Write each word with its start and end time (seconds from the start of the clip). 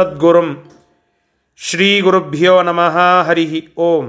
ಸದ್ಗುರುಂ 0.00 0.70
ಶ್ರೀ 1.56 2.00
ಗುರುಭ್ಯೋ 2.00 2.62
ನಮಃ 2.62 3.22
ಹರಿ 3.22 3.74
ಓಂ. 3.76 4.06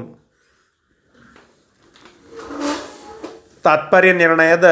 ತಾತ್ಪರ್ಯ 3.64 4.14
ನಿರ್ಣಯದ 4.14 4.64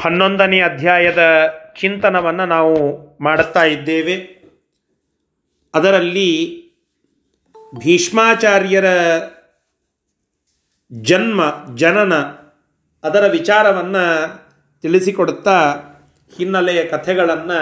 ಹನ್ನೊಂದನೇ 0.00 0.60
ಅಧ್ಯಾಯದ 0.60 1.22
ಚಿಂತನವನ್ನು 1.80 2.46
ನಾವು 2.46 2.74
ಮಾಡುತ್ತಾ 3.20 3.64
ಇದ್ದೇವೆ. 3.64 4.16
ಅದರಲ್ಲಿ 5.74 6.30
ಭೀಷ್ಮಾಚಾರ್ಯರ 7.78 8.84
ಜನ್ಮ, 10.92 11.40
ಜನನ 11.74 12.14
ಅದರ 13.04 13.26
ವಿಚಾರವನ್ನು 13.30 14.04
ತಿಳಿಸಿಕೊಡುತ್ತಾ 14.82 15.58
ಹಿನ್ನೆಲೆಯ 16.36 16.84
ಕಥೆಗಳನ್ನು 16.84 17.60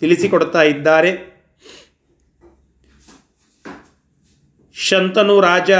ತಿಳಿಸಿಕೊಡ್ತಾ 0.00 0.62
ಇದ್ದಾರೆ. 0.62 1.10
ಶಂತನು 4.74 5.40
ರಾಜ 5.40 5.70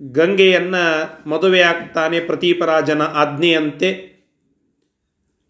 ಗಂಗೆಯನ್ನು 0.00 0.84
ಮದುವೆಯಾಗ್ತಾನೆ 1.30 2.20
ಪ್ರತೀಪರಾಜನ 2.20 3.02
ಆಜ್ಞೆಯಂತೆ. 3.02 3.90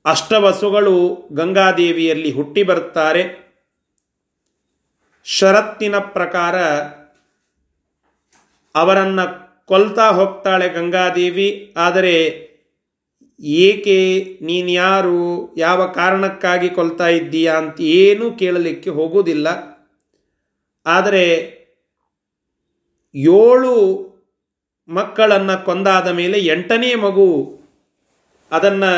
ಅಷ್ಟವಸುಗಳು 0.05 0.97
ಗಂಗಾದೇವಿಯಲ್ಲಿ 1.33 2.31
ಹುಟ್ಟಿ 2.33 2.63
ಬರ್ತಾರೆ. 2.63 3.23
ಷರತ್ತಿನ 5.25 5.99
ಪ್ರಕಾರ 5.99 6.57
ಅವರನ್ನು 8.75 9.27
ಕೊಲ್ತಾ 9.67 10.07
ಹೋಗ್ತಾಳೆ 10.11 10.69
ಗಂಗಾದೇವಿ, 10.69 11.75
ಆದರೆ 11.77 12.15
ಏಕೆ 13.41 14.39
ನೀನ್ಯಾರು 14.41 15.53
ಯಾವ 15.57 15.87
ಕಾರಣಕ್ಕಾಗಿ 15.87 16.69
ಕೊಲ್ತಾ 16.69 17.09
ಇದ್ದೀಯಾ 17.09 17.55
ಅಂತ 17.59 17.81
ಏನೂ 17.81 18.31
ಕೇಳಲಿಕ್ಕೆ 18.33 18.91
ಹೋಗುವುದಿಲ್ಲ. 18.91 19.49
ಆದರೆ 20.87 21.25
ಏಳು 23.15 23.73
ಮಕ್ಕಳನ್ನು 24.89 25.65
ಕೊಂದಾದ 25.65 26.09
ಮೇಲೆ 26.09 26.39
ಎಂಟನೇ 26.41 26.95
ಮಗು 26.95 27.27
ಅದನ್ನು 28.53 28.93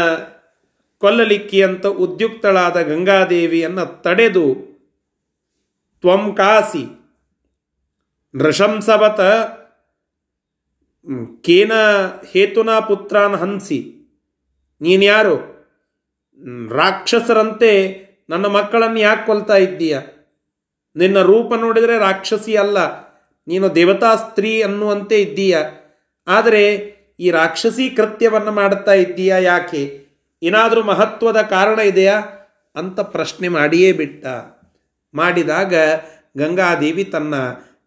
ಕೊಲ್ಲಲಿಕ್ಕೆ 1.01 1.63
ಅಂತ 1.63 1.87
ಉದ್ಯುಕ್ತಳಾದ 1.87 2.77
ಗಂಗಾದೇವಿಯನ್ನು 2.83 4.03
ತಡೆದು 4.03 4.55
ತ್ವಂಕಾಸಿ 6.05 6.85
ನೃಶಂಸವತ 8.35 9.21
ಕೇನ 11.45 11.73
ಹೇತುನಾ 12.33 12.81
ಪುತ್ರಾನ್ 12.81 13.35
ಹಂಸಿ 13.35 14.02
ನೀನ್ಯಾರು 14.83 15.35
ರಾಕ್ಷಸರಂತೆ 16.71 17.73
ನನ್ನ 18.31 18.47
ಮಕ್ಕಳನ್ನು 18.47 19.01
ಯಾಕೆ 19.01 19.25
ಕೊಲ್ತಾ 19.27 19.57
ಇದ್ದೀಯ? 19.57 19.95
ನಿನ್ನ 20.97 21.19
ರೂಪ 21.23 21.53
ನೋಡಿದರೆ 21.55 21.95
ರಾಕ್ಷಸಿ 21.99 22.53
ಅಲ್ಲ, 22.57 22.79
ನೀನು 23.47 23.67
ದೇವತಾ 23.75 24.11
ಸ್ತ್ರೀ 24.15 24.53
ಅನ್ನುವಂತೆ 24.63 25.17
ಇದ್ದೀಯ. 25.21 25.57
ಆದರೆ 26.27 26.65
ಈ 27.21 27.29
ರಾಕ್ಷಸಿ 27.31 27.85
ಕೃತ್ಯವನ್ನು 27.91 28.53
ಮಾಡುತ್ತಾ 28.53 28.95
ಇದ್ದೀಯಾ 28.95 29.39
ಯಾಕೆ? 29.39 29.83
ಏನಾದರೂ 30.43 30.81
ಮಹತ್ವದ 30.83 31.41
ಕಾರಣ 31.55 31.79
ಇದೆಯಾ? 31.91 32.17
ಅಂತ 32.77 33.01
ಪ್ರಶ್ನೆ 33.15 33.49
ಮಾಡಿಯೇ 33.49 33.91
ಬಿಟ್ಟ. 33.93 34.25
ಮಾಡಿದಾಗ 35.15 35.75
ಗಂಗಾದೇವಿ 36.37 37.05
ತನ್ನ 37.05 37.35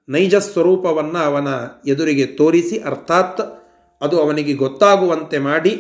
ನೈಜ 0.10 0.36
ಸ್ವರೂಪವನ್ನು 0.48 1.20
ಅವನ 1.20 1.48
ಎದುರಿಗೆ 1.88 2.26
ತೋರಿಸಿ, 2.40 2.76
ಅರ್ಥಾತ್ 2.84 3.42
ಅದು 4.02 4.16
ಅವನಿಗೆ 4.20 4.54
ಗೊತ್ತಾಗುವಂತೆ 4.54 5.38
ಮಾಡಿ 5.40 5.74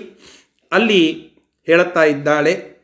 ಅಲ್ಲಿ 0.72 1.32
ಹೇಳುತ್ತಾ 1.68 2.04
ಇದ್ದಾಳೆ, 2.04 2.76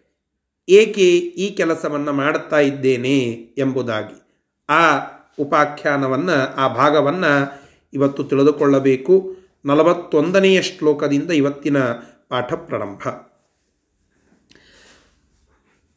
ಏಕೆ 0.69 1.17
ಈ 1.17 1.55
ಕೆಲಸವನ್ನು 1.55 2.13
ಮಾಡುತ್ತಾ 2.13 2.59
ಇದ್ದೇನೆ 2.59 3.19
ಎಂಬುದಾಗಿ. 3.57 4.21
ಆ 4.69 4.97
ಉಪಾಖ್ಯಾನವನ್ನು, 5.39 6.55
ಆ 6.55 6.67
ಭಾಗವನ್ನು 6.67 7.61
ಇವತ್ತು 7.93 8.23
ತಿಳಿದುಕೊಳ್ಳಬೇಕು. 8.23 9.35
ನಲವತ್ತೊಂದನೆಯ 9.65 10.61
ಶ್ಲೋಕದಿಂದ 10.61 11.31
ಇವತ್ತಿನ 11.31 11.77
ಪಾಠ 12.29 12.53
ಪ್ರಾರಂಭ 12.53 13.01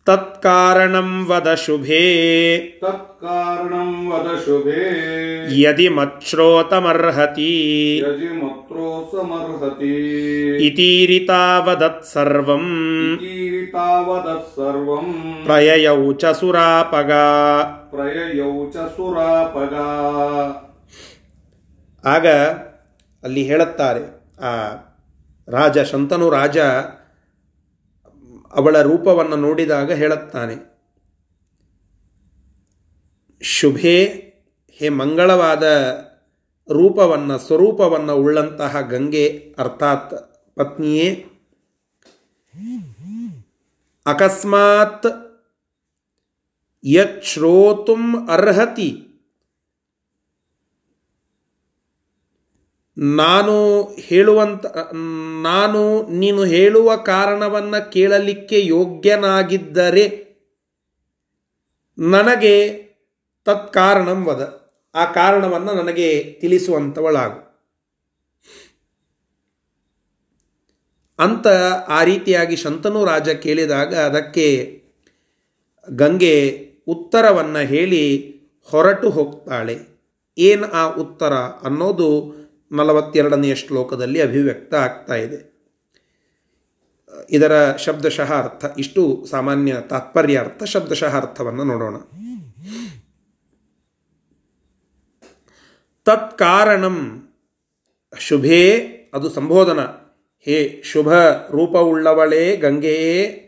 ತತ್ಕಾರಣಂ 0.06 1.28
ವದ 1.28 1.54
ಶುಭೇ. 1.54 2.78
ತತ್ಕಾರಣಂ 2.80 4.10
ವದ 4.10 4.38
ಶುಭೇ. 4.38 5.60
ಯದಿ 5.60 5.88
ಮಚ್ರೋತಮರ್ಹತಿ 5.88 7.98
ಯಜಿ 7.98 8.44
ಮತ್ರೋ 8.44 9.08
ಸಮರ್ಹತಿ 9.12 10.66
ಇತೀರಿತಾವದತ್ 10.66 12.04
ಸರ್ವಂ. 12.04 13.16
ಕೀರಿತಾವದತ್ 13.20 14.56
ಸರ್ವಂ. 14.56 15.38
ಪ್ರಯಯೌ 15.44 16.12
ಚ 16.12 16.24
ಸುರಾಪಗ. 16.24 17.12
ಪ್ರಯಯೌ 17.90 18.70
ಚ 18.70 18.76
ಸುರಾಪಗ. 18.76 19.74
ಆಗ 22.08 22.26
ಅಲ್ಲಿ 23.24 23.42
ಹೇಳುತ್ತಾರೆ 23.42 24.24
ಆ 24.40 24.50
ರಾಜ 25.48 25.78
ಶಂತನು 25.78 26.30
ರಾಜ 26.30 26.58
ಅವಳ 28.56 28.82
ರೂಪವನ್ನು 28.82 29.36
ನೋಡಿದಾಗ 29.36 29.92
ಹೇಳುತ್ತಾನೆ, 29.92 30.74
ಶುಭೆ, 33.42 34.04
ಹೇ 34.70 34.88
ಮಂಗಳವಾದ 34.88 35.62
ರೂಪವನ್ನು, 36.70 37.38
ಸ್ವರೂಪವನ್ನು 37.38 38.16
ಉಳ್ಳಂತಹ 38.16 38.80
ಗಂಗೆ, 38.80 39.54
ಅರ್ಥಾತ್ 39.58 40.14
ಪತ್ನಿಯೇ, 40.56 41.26
ಅಕಸ್ಮಾತ್ 44.06 45.06
ಯಶ್ರೋತುಂ 46.84 48.28
ಅರ್ಹತಿ. 48.30 49.03
ನಾನು 52.96 53.84
ಹೇಳುವಂತ, 53.98 54.66
ನಾನು, 55.42 56.08
ನೀನು 56.10 56.44
ಹೇಳುವ 56.44 56.96
ಕಾರಣವನ್ನು 56.96 57.90
ಕೇಳಲಿಕ್ಕೆ 57.90 58.66
ಯೋಗ್ಯನಾಗಿದ್ದರೆ 58.66 60.24
ನನಗೆ 61.98 62.84
ತತ್ಕಾರಣಂ 63.44 64.24
ವದ. 64.24 64.64
ಆ 64.94 65.12
ಕಾರಣವನ್ನು 65.12 65.74
ನನಗೆ 65.74 66.22
ತಿಳಿಸುವಂಥವಳಾಗು 66.40 67.44
ಅಂತ 71.18 71.46
ಆ 71.88 72.04
ರೀತಿಯಾಗಿ 72.04 72.56
ಶಂತನು 72.56 73.04
ರಾಜ 73.04 73.28
ಕೇಳಿದಾಗ 73.28 73.94
ಅದಕ್ಕೆ 73.94 74.82
ಗಂಗೆ 75.90 76.66
ಉತ್ತರವನ್ನು 76.88 77.66
ಹೇಳಿ 77.66 78.34
ಹೊರಟು 78.70 79.10
ಹೋಗ್ತಾಳೆ. 79.10 79.78
ಏನು 80.38 80.72
ಆ 80.72 80.94
ಉತ್ತರ 80.94 81.34
ಅನ್ನೋದು 81.34 82.43
ನಲವತ್ತೆರಡನೆಯ 82.72 83.54
ಶ್ಲೋಕದಲ್ಲಿ 83.54 84.20
ಅಭಿವ್ಯಕ್ತ 84.20 84.74
ಆಗ್ತಾ 84.74 85.14
ಇದೆ. 85.14 85.54
ಇದರ 87.30 87.76
ಶಬ್ದಶಃ 87.76 88.32
ಅರ್ಥ, 88.32 88.78
ಇಷ್ಟು 88.78 89.26
ಸಾಮಾನ್ಯ 89.30 89.76
ತಾತ್ಪರ್ಯ 89.90 90.38
ಅರ್ಥ 90.38 90.62
ಶಬ್ದಶಃ 90.62 91.16
ಅರ್ಥವನ್ನು 91.16 91.64
ನೋಡೋಣ. 91.64 91.96
ತತ್ಕಾರಣಂ 96.04 97.28
ಶುಭೇ, 98.18 98.78
ಅದು 99.14 99.30
ಸಂಬೋಧನ. 99.30 99.80
ಹೇ 100.40 100.82
ಶುಭ 100.84 101.12
ರೂಪವುಳ್ಳವಳೇ 101.50 102.56
ಗಂಗೆಯೇ. 102.56 103.40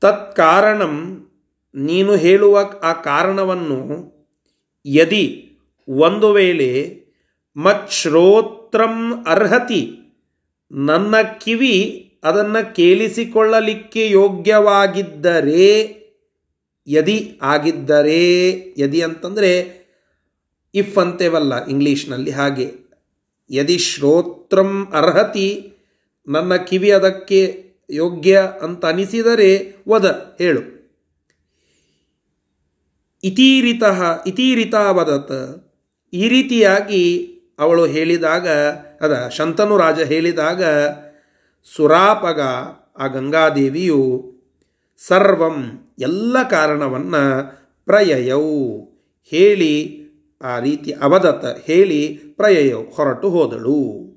ತತ್ಕಾರಣಂ 0.00 1.24
ನೀನು 1.74 2.16
ಹೇಳುವ 2.16 2.60
ಆ 2.82 2.92
ಕಾರಣವನ್ನು, 2.92 4.12
ಯದಿ 4.86 5.44
ಒಂದು 5.88 6.32
ವೇಳೆ 6.32 7.02
ಮಚ್ಶ್ರೋತ್ರಂ 7.56 9.24
ಅರ್ಹತಿ, 9.26 9.98
ನನ್ನ 10.72 11.14
ಕಿವಿ 11.40 12.04
ಅದನ್ನು 12.24 12.74
ಕೇಳಿಸಿಕೊಳ್ಳಲಿಕ್ಕೆ 12.74 14.10
ಯೋಗ್ಯವಾಗಿದ್ದರೆ, 14.10 15.98
ಯದಿ 16.86 17.38
ಆಗಿದ್ದರೆ, 17.42 18.54
ಯದಿ 18.78 19.00
ಅಂತಂದರೆ 19.00 19.78
ಇಫ್ 20.74 20.98
ಅಂತೇವಲ್ಲ 20.98 21.66
ಇಂಗ್ಲೀಷ್ನಲ್ಲಿ 21.66 22.30
ಹಾಗೆ. 22.30 22.72
ಯದಿ 23.50 23.78
ಶ್ರೋತ್ರಂ 23.78 24.86
ಅರ್ಹತಿ, 24.92 25.72
ನನ್ನ 26.28 26.56
ಕಿವಿ 26.56 26.90
ಅದಕ್ಕೆ 26.90 27.70
ಯೋಗ್ಯ 27.90 28.42
ಅಂತ 28.62 28.84
ಅನಿಸಿದರೆ 28.84 29.76
ವದ, 29.88 30.34
ಹೇಳು. 30.38 30.78
ಇತೀರಿತ 33.24 33.82
ಇತೀರಿತ 34.26 34.74
ವದತ್ 34.74 35.64
ಈ 36.12 36.28
ರೀತಿಯಾಗಿ 36.28 37.34
ಅವಳು 37.58 37.86
ಹೇಳಿದಾಗ, 37.86 38.48
ಅದ 39.00 39.28
ಶಂತನು 39.28 39.76
ರಾಜ 39.76 40.00
ಹೇಳಿದಾಗ, 40.00 40.62
ಸುರಾಪಗ 41.76 42.40
ಆ 42.98 43.06
ಗಂಗಾದೇವಿಯು 43.06 44.32
ಸರ್ವಂ 45.06 45.88
ಎಲ್ಲ 45.98 46.42
ಕಾರಣವನ್ನು 46.42 47.52
ಪ್ರಯಯವು 47.84 48.80
ಹೇಳಿ, 49.30 50.02
ಆ 50.42 50.58
ರೀತಿ 50.58 50.92
ಅವದತ 50.92 51.64
ಹೇಳಿ 51.64 52.08
ಪ್ರಯಯವು 52.36 52.90
ಹೊರಟು 52.90 53.30
ಹೋದಳು. 53.30 54.08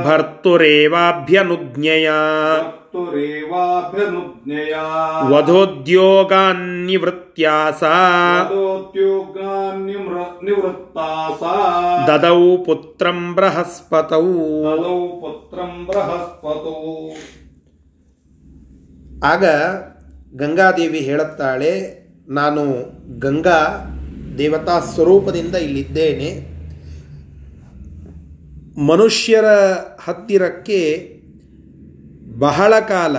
ಭರ್ತುರೇವಾಭ್ಯನುಜ್ಞೆಯ 0.06 2.08
ರೇವಾಭಿನುಜ್ಞೆಯಾ 3.14 5.29
ವಧೋದ್ಯೋಗಾನ್ನಿವೃತ್ತ್ಯಾ 5.29 7.70
ಸಾ 7.70 8.20
ನಿವೃತ್ತಾ 10.43 11.37
ಸಾ 11.41 12.06
ದದೌ 12.06 12.64
ಪುತ್ರಂ 12.64 13.35
ಬೃಹಸ್ಪತೌ 13.35 14.64
ದದೌ 14.64 15.20
ಪುತ್ರಂ 15.20 15.87
ಬೃಹಸ್ಪತೌ 15.87 17.11
ಆಗ 19.25 19.44
ಗಂಗಾದೇವಿ 20.37 20.99
ಹೇಳುತ್ತಾಳೆ 20.99 22.05
ನಾನು 22.29 22.64
ಗಂಗಾ 23.19 23.91
ದೇವತಾ 24.38 24.81
ಸ್ವರೂಪದಿಂದ 24.81 25.55
ಇಲ್ಲಿದ್ದೇನೆ. 25.55 26.55
ಮನುಷ್ಯರ 28.87 29.44
ಹತ್ತಿರಕ್ಕೆ 30.05 31.13
ಬಹಳ 32.44 32.81
ಕಾಲ 32.81 33.17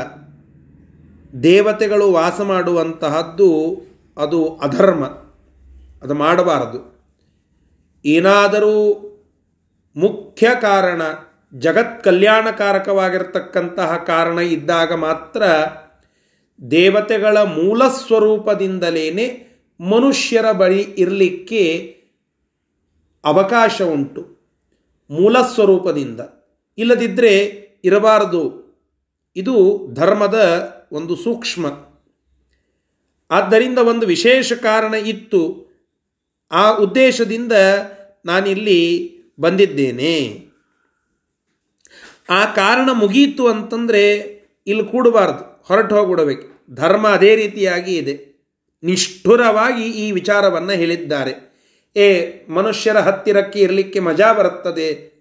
ದೇವತೆಗಳು 1.40 2.12
ವಾಸ 2.12 2.42
ಮಾಡುವಂತಹದ್ದು 2.42 3.82
ಅದು 4.18 4.46
ಅಧರ್ಮ. 4.46 5.06
ಅದು 6.04 6.14
ಮಾಡಬಾರದು. 6.14 7.00
ಏನಾದರೂ 8.06 8.76
ಮುಖ್ಯ 9.96 10.48
ಕಾರಣ 10.62 11.02
ಜಗತ್ 11.54 12.04
ಕಲ್ಯಾಣಕಾರಕವಾಗಿರ್ತಕ್ಕಂತಹ 12.04 13.96
ಕಾರಣ 13.96 14.40
ಇದ್ದಾಗ 14.40 14.94
ಮಾತ್ರ 14.94 15.44
ದೇವತೆಗಳ 16.72 17.38
ಮೂಲ 17.38 17.88
ಸ್ವರೂಪದಿಂದಲೇ 17.88 19.42
ಮನುಷ್ಯರ 19.80 20.52
ಬಳಿ 20.52 20.82
ಇರಲಿಕ್ಕೆ 20.82 21.96
ಅವಕಾಶ 23.26 23.82
ಉಂಟು. 23.82 24.22
ಮೂಲ 25.10 25.42
ಸ್ವರೂಪದಿಂದ. 25.42 26.20
ಇಲ್ಲದಿದ್ದರೆ 26.78 27.38
ಇರಬಾರದು. 27.84 28.65
ಇದು 29.36 29.88
ಧರ್ಮದ 29.94 30.40
ಒಂದು 30.92 31.16
ಸೂಕ್ಷ್ಮ. 31.16 31.66
ಆದ್ದರಿಂದ 33.32 33.78
ಒಂದು 33.78 34.08
ವಿಶೇಷ 34.08 34.54
ಕಾರಣ 34.54 34.94
ಇತ್ತು. 34.94 35.66
ಆ 36.52 36.78
ಉದ್ದೇಶದಿಂದ 36.78 37.52
ನಾನಿಲ್ಲಿ 38.26 39.12
ಬಂದಿದ್ದೇನೆ. 39.40 40.46
ಆ 42.30 42.46
ಕಾರಣ 42.46 42.90
ಮುಗೀತು 42.94 43.48
ಅಂತಂದರೆ 43.48 44.14
ಇಲ್ಲಿ 44.68 44.86
ಕೂಡಬಾರ್ದು, 44.86 45.64
ಹೊರಟು 45.66 45.96
ಹೋಗ್ಬಿಡಬೇಕು. 45.96 46.76
ಧರ್ಮ 46.76 47.08
ಅದೇ 47.08 47.36
ರೀತಿಯಾಗಿ 47.36 47.98
ಇದೆ. 47.98 48.36
ನಿಷ್ಠುರವಾಗಿ 48.84 49.84
ಈ 49.84 50.12
ವಿಚಾರವನ್ನು 50.12 50.72
ಹೇಳಿದ್ದಾರೆ. 50.72 51.46
ಏ, 51.96 52.32
ಮನುಷ್ಯರ 52.50 52.98
ಹತ್ತಿರಕ್ಕೆ 52.98 53.60
ಇರಲಿಕ್ಕೆ 53.60 54.00
ಮಜಾ 54.00 54.34
ಬರುತ್ತದೆ. 54.34 55.16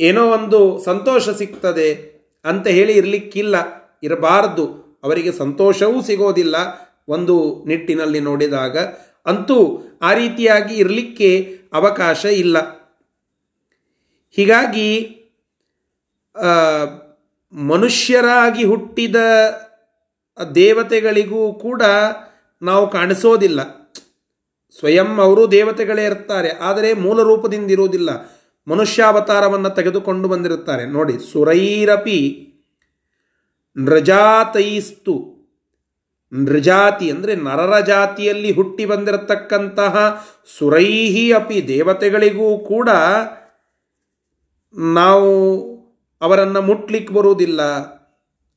ಏನೋ 0.00 0.30
ಒಂದು 0.30 0.82
ಸಂತೋಷ 0.84 1.28
ಸಿಗ್ತದೆ. 1.28 2.17
ಅಂತ 2.44 2.66
ಹೇಳಿ 2.68 2.92
ಇರಲಿಕ್ಕಿಲ್ಲ, 2.92 3.56
ಇರಬಾರದು. 4.02 4.66
ಅವರಿಗೆ 5.04 5.32
ಸಂತೋಷವೂ 5.32 5.98
ಸಿಗೋದಿಲ್ಲ 6.02 6.56
ಒಂದು 7.08 7.36
ನಿಟ್ಟಿನಲ್ಲಿ 7.66 8.20
ನೋಡಿದಾಗ. 8.20 8.76
ಅಂತೂ 9.26 9.56
ಆ 10.02 10.10
ರೀತಿಯಾಗಿ 10.14 10.74
ಇರಲಿಕ್ಕೆ 10.74 11.30
ಅವಕಾಶ 11.72 12.24
ಇಲ್ಲ. 12.42 12.56
ಹೀಗಾಗಿ 14.36 14.88
ಮನುಷ್ಯರಾಗಿ 17.52 18.64
ಹುಟ್ಟಿದ 18.64 19.18
ದೇವತೆಗಳಿಗೂ 20.54 21.42
ಕೂಡ 21.54 21.82
ನಾವು 22.62 22.84
ಕಾಣಿಸೋದಿಲ್ಲ. 22.90 23.60
ಸ್ವಯಂ 24.78 25.10
ಅವರು 25.20 25.42
ದೇವತೆಗಳೇ 25.50 26.04
ಇರ್ತಾರೆ, 26.04 26.50
ಆದರೆ 26.60 26.88
ಮೂಲ 26.94 27.18
ರೂಪದಿಂದ 27.22 27.70
ಇರುವುದಿಲ್ಲ. 27.70 28.10
ಮನುಷ್ಯಾವತಾರವನ್ನು 28.68 29.70
ತೆಗೆದುಕೊಂಡು 29.70 30.28
ಬಂದಿರುತ್ತಾರೆ. 30.28 30.84
ನೋಡಿ, 30.86 31.14
ಸುರೈರಪಿ 31.32 32.20
ನೃಜಾತೈಸ್ತು 33.76 35.16
ನೃಜಾತಿ 36.32 37.10
ಅಂದರೆ 37.10 37.34
ನರರ 37.34 37.74
ಜಾತಿಯಲ್ಲಿ 37.80 38.50
ಹುಟ್ಟಿ 38.52 38.84
ಬಂದಿರತಕ್ಕಂತಹ 38.84 39.94
ಸುರೈಹಿ 40.58 41.32
ಅಪಿ 41.32 41.58
ದೇವತೆಗಳಿಗೂ 41.68 42.58
ಕೂಡ 42.58 42.88
ನಾವು 44.94 45.30
ಅವರನ್ನು 46.22 46.62
ಮುಟ್ಲಿಕ್ಕೆ 46.62 47.14
ಬರುವುದಿಲ್ಲ. 47.14 47.62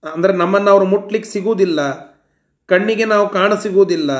ಅಂದರೆ 0.03 0.33
ನಮ್ಮನ್ನು 0.33 0.69
ಅವರು 0.71 0.85
ಮುಟ್ಲಿಕ್ಕೆ 0.85 1.29
ಸಿಗುವುದಿಲ್ಲ. 1.29 1.79
ಕಣ್ಣಿಗೆ 2.69 3.05
ನಾವು 3.05 3.25
ಕಾಣಸಿಗುವುದಿಲ್ಲ 3.29 4.11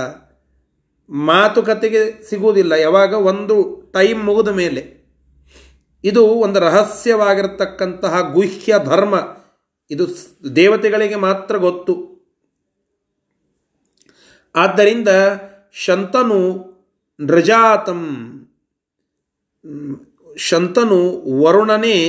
ಮಾತುಕತೆಗೆ 1.09 2.01
ಸಿಗುವುದಿಲ್ಲ. 2.29 2.73
ಯಾವಾಗ 2.77 3.13
ಒಂದು 3.13 3.55
ಟೈಮ್ 3.93 4.21
ಮುಗಿದ 4.25 4.51
ಮೇಲೆ 4.55 5.00
ಇದು 6.03 6.25
ಒಂದು 6.25 6.59
ರಹಸ್ಯವಾಗಿರತಕ್ಕಂತಹ 6.59 8.31
ಗುಹ್ಯ 8.33 8.75
ಧರ್ಮ. 8.83 9.37
ಇದು 9.91 10.07
ದೇವತೆಗಳಿಗೆ 10.55 11.15
ಮಾತ್ರ 11.15 11.57
ಗೊತ್ತು. 11.57 12.11
ಆದ್ದರಿಂದ 14.55 15.07
ಶಂತನು 15.71 16.71
ನೃಜಾತಂ, 17.19 18.27
ಶಂತನು 20.37 21.21
ವರುಣನೇ 21.43 21.99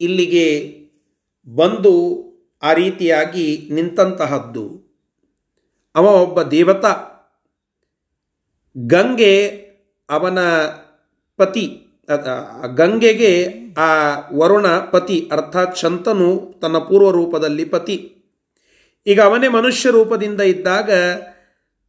ಇಲ್ಲಿಗೆ 0.00 0.76
ಬಂದು 1.54 2.24
ಆ 2.62 2.72
ರೀತಿಯಾಗಿ 2.72 3.68
ನಿಂತಂತಹದ್ದು. 3.72 4.90
ಅವ 5.94 6.04
ಒಬ್ಬ 6.04 6.42
ದೇವತಾ. 6.42 6.96
ಗಂಗೆ 8.86 9.48
ಅವನ 10.10 10.38
ಪತಿ. 11.36 11.86
ಗಂಗೆಗೆ 12.76 13.48
ಆ 13.78 14.18
ವರುಣ 14.34 14.66
ಪತಿ, 14.66 15.28
ಅರ್ಥಾತ್ 15.32 15.78
ಶಂತನು 15.78 16.54
ತನ್ನ 16.62 16.78
ಪೂರ್ವ 16.78 17.10
ರೂಪದಲ್ಲಿ 17.10 17.64
ಪತಿ. 17.64 18.16
ಈಗ 19.06 19.20
ಅವನೇ 19.20 19.48
ಮನುಷ್ಯ 19.48 19.90
ರೂಪದಿಂದ 19.90 20.40
ಇದ್ದಾಗ 20.40 20.90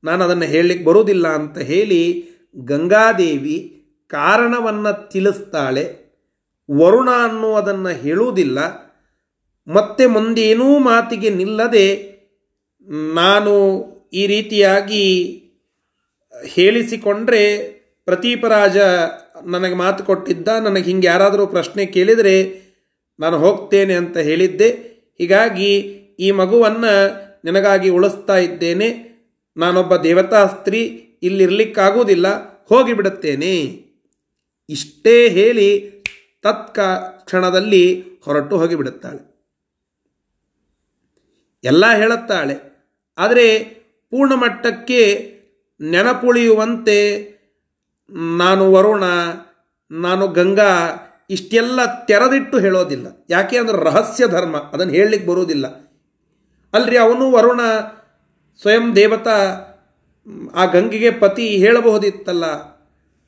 ನಾನು 0.04 0.24
ಅದನ್ನು 0.24 0.44
ಹೇಳಲಿಕ್ಕೆ 0.44 0.86
ಬರುವುದಿಲ್ಲ 0.86 1.28
ಅಂತ 1.28 1.58
ಹೇಳಿ 1.58 2.30
ಗಂಗಾದೇವಿ 2.56 3.86
ಕಾರಣವನ್ನು 4.08 5.10
ತಿಳಿಸ್ತಾಳೆ. 5.10 6.02
ವರುಣ 6.72 7.10
ಅನ್ನುವುದನ್ನು 7.24 7.90
ಹೇಳುವುದಿಲ್ಲ. 7.90 8.92
ಮತ್ತೆ 9.68 10.06
ಮುಂದೇನೂ 10.06 10.80
ಮಾತಿಗೆ 10.80 11.30
ನಿಲ್ಲದೆ 11.30 12.12
ನಾನು 12.90 13.86
ಈ 14.14 14.28
ರೀತಿಯಾಗಿ 14.28 15.38
ಹೇಳಿಸಿಕೊಂಡ್ರೆ 16.44 17.58
ಪ್ರತೀಪರಾಜ 18.06 18.78
ನನಗೆ 19.46 19.76
ಮಾತು 19.76 20.04
ಕೊಟ್ಟಿದ್ದ, 20.04 20.48
ನನಗೆ 20.48 20.84
ಹಿಂಗೆ 20.84 21.08
ಯಾರಾದರೂ 21.08 21.48
ಪ್ರಶ್ನೆ 21.48 21.86
ಕೇಳಿದರೆ 21.86 22.36
ನಾನು 23.20 23.38
ಹೋಗ್ತೇನೆ 23.38 23.94
ಅಂತ 23.94 24.18
ಹೇಳಿದ್ದೆ. 24.18 24.70
ಹೀಗಾಗಿ 25.18 25.72
ಈ 26.20 26.32
ಮಗುವನ್ನು 26.32 26.94
ನಿನಗಾಗಿ 27.46 27.90
ಉಳಿಸ್ತಾ 27.90 28.38
ಇದ್ದೇನೆ. 28.38 28.90
ನಾನೊಬ್ಬ 29.58 29.96
ದೇವತಾ 29.96 30.42
ಸ್ತ್ರೀ 30.48 30.82
ಹೋಗಿಬಿಡುತ್ತೇನೆ. 32.66 33.56
ಇಷ್ಟೇ 34.70 35.16
ಹೇಳಿ 35.30 35.70
ತತ್ಕ 36.42 36.80
ಕ್ಷಣದಲ್ಲಿ 37.26 37.84
ಹೊರಟು 38.26 38.58
ಹೋಗಿಬಿಡುತ್ತಾಳೆ. 38.58 39.22
ಎಲ್ಲ 41.64 41.86
ಹೇಳುತ್ತಾಳೆ, 41.98 42.56
ಆದರೆ 43.18 43.48
ಪೂರ್ಣ 44.12 44.34
ಮಟ್ಟಕ್ಕೆ 44.34 45.02
ನೆನಪುಳಿಯುವಂತೆ 45.82 46.98
ನಾನು 48.12 48.72
ವರುಣ, 48.72 49.04
ನಾನು 49.92 50.28
ಗಂಗಾ 50.28 50.72
ಇಷ್ಟೆಲ್ಲ 51.30 52.06
ತೆರೆದಿಟ್ಟು 52.06 52.60
ಹೇಳೋದಿಲ್ಲ. 52.60 53.26
ಯಾಕೆ 53.30 53.58
ಅಂದ್ರೆ 53.58 53.78
ರಹಸ್ಯ 53.78 54.28
ಧರ್ಮ, 54.28 54.58
ಅದನ್ನು 54.58 54.94
ಹೇಳಲಿಕ್ಕೆ 54.94 55.30
ಬರೋದಿಲ್ಲ 55.30 55.68
ಅಲ್ರಿ 56.74 56.98
ಅವನು 56.98 57.32
ವರುಣ 57.32 57.62
ಸ್ವಯಂ 58.62 58.96
ದೇವತಾ, 58.96 59.38
ಆ 60.56 60.66
ಗಂಗೆಗೆ 60.66 61.12
ಪತಿ 61.12 61.50
ಹೇಳಬಹುದಿತ್ತಲ್ಲ. 61.50 62.72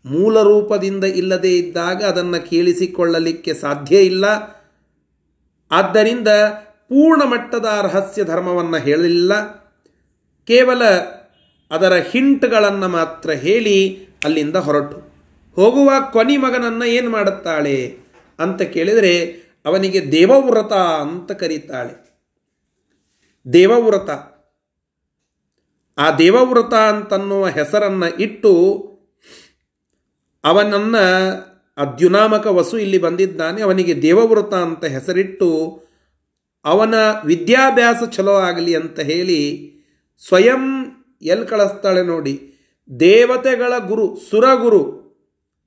ಮೂಲ 0.06 0.42
ರೂಪದಿಂದ 0.42 1.04
ಇಲ್ಲದೇ 1.04 1.58
ಇದ್ದಾಗ 1.58 2.04
ಅದನ್ನು 2.04 2.50
ಕೇಳಿಸಿಕೊಳ್ಳಲಿಕ್ಕೆ 2.50 3.54
ಸಾಧ್ಯ 3.54 3.98
ಇಲ್ಲ. 3.98 4.25
ಆದ್ದರಿಂದ 5.72 6.28
ಪೂರ್ಣ 6.63 7.24
ಮಟ್ಟದ 7.24 7.66
ರಹಸ್ಯ 7.82 8.24
ಧರ್ಮವನ್ನು 8.24 8.78
ಹೇಳಲಿಲ್ಲ. 8.78 9.63
ಕೇವಲ 10.48 10.84
ಅದರ 11.72 11.94
ಹಿಂಟ್ಗಳನ್ನು 11.94 12.88
ಮಾತ್ರ 12.88 13.32
ಹೇಳಿ 13.32 14.08
ಅಲ್ಲಿಂದ 14.24 14.56
ಹೊರಟು. 14.56 15.13
ಹೋಗುವ 15.56 15.92
ಕೊನಿ 16.13 16.38
ಮಗನನ್ನು 16.38 16.86
ಏನು 16.86 17.10
ಮಾಡುತ್ತಾಳೆ 17.10 17.98
ಅಂತ 18.39 18.62
ಕೇಳಿದರೆ 18.62 19.44
ಅವನಿಗೆ 19.65 20.12
ದೇವವ್ರತ 20.12 20.74
ಅಂತ 20.74 21.32
ಕರೀತಾಳೆ. 21.32 22.03
ದೇವವ್ರತ. 23.53 24.10
ಆ 25.98 26.18
ದೇವವ್ರತ 26.18 26.74
ಅಂತನ್ನುವ 26.74 27.48
ಹೆಸರನ್ನು 27.48 28.15
ಇಟ್ಟು 28.22 28.53
ಅವನನ್ನು 30.44 31.03
ಅದ್ಯುನಾಮಕ 31.77 32.48
ವಸು 32.48 32.77
ಇಲ್ಲಿ 32.77 32.98
ಬಂದಿದ್ದಾನೆ. 32.98 33.62
ಅವನಿಗೆ 33.62 34.01
ದೇವವ್ರತ 34.01 34.53
ಅಂತ 34.53 34.86
ಹೆಸರಿಟ್ಟು 34.86 35.84
ಅವನ 36.65 36.94
ವಿದ್ಯಾಭ್ಯಾಸ 37.25 38.03
ಚಲೋ 38.12 38.34
ಆಗಲಿ 38.34 38.75
ಅಂತ 38.75 39.00
ಹೇಳಿ 39.00 39.74
ಸ್ವಯಂ 40.27 40.86
ಎಲ್ಲಿ 41.22 41.46
ಕಳಿಸ್ತಾಳೆ 41.46 42.03
ನೋಡಿ. 42.03 42.52
ದೇವತೆಗಳ 43.00 43.74
ಗುರು, 43.88 44.18
ಸುರಗುರು, 44.30 45.04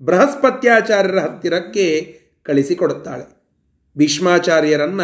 ಬೃಹಸ್ಪತ್ಯಾಚಾರ್ಯರ 0.02 1.18
ಹತ್ತಿರಕ್ಕೆ 1.18 2.18
ಕಳಿಸಿಕೊಡುತ್ತಾಳೆ. 2.42 3.36
ಭೀಷ್ಮಾಚಾರ್ಯರನ್ನ 3.98 5.00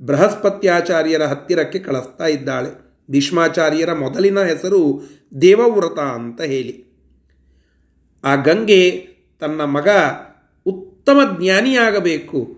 ಬೃಹಸ್ಪತ್ಯಾಚಾರ್ಯರ 0.00 1.22
ಹತ್ತಿರಕ್ಕೆ 1.22 1.78
ಕಳಿಸ್ತಾ 1.78 2.26
ಇದ್ದಾಳೆ. 2.26 2.96
ಭೀಷ್ಮಾಚಾರ್ಯರ 3.10 3.92
ಮೊದಲಿನ 3.92 4.42
ಹೆಸರು 4.42 5.02
ದೇವವ್ರತ 5.40 5.98
ಅಂತ 5.98 6.40
ಹೇಳಿ. 6.40 6.94
ಆ 8.24 8.34
ಗಂಗೆ 8.34 9.06
ತನ್ನ 9.40 9.64
ಮಗ 9.64 9.88
ಉತ್ತಮ 10.66 11.20
ಜ್ಞಾನಿಯಾಗಬೇಕು. 11.40 12.56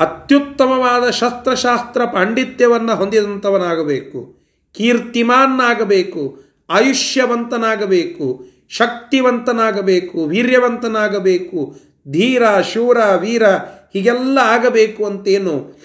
ಅತ್ಯುತ್ತಮವಾದ 0.00 1.10
ಶಸ್ತ್ರಶಾಸ್ತ್ರ 1.10 2.04
ಪಾಂಡಿತ್ಯವನ್ನು 2.04 2.94
ಹೊಂದಿದಂಥವನಾಗಬೇಕು 2.94 4.40
ಕೀರ್ತಿಮಾನ್ನಾಗಬೇಕು. 4.72 6.51
ಆಯುಷ್ಯವಂತನಾಗಬೇಕು, 6.70 8.44
ಶಕ್ತಿವಂತನಾಗಬೇಕು, 8.68 10.24
ವೀರ್ಯವಂತನಾಗಬೇಕು, 10.24 11.76
ಧೀರ, 12.10 12.42
ಶೂರ, 12.60 12.98
ವೀರ, 13.16 13.48
ಹೀಗೆಲ್ಲ 13.92 14.38
ಆಗಬೇಕು 14.42 15.04
ಅಂತೇನು 15.04 15.78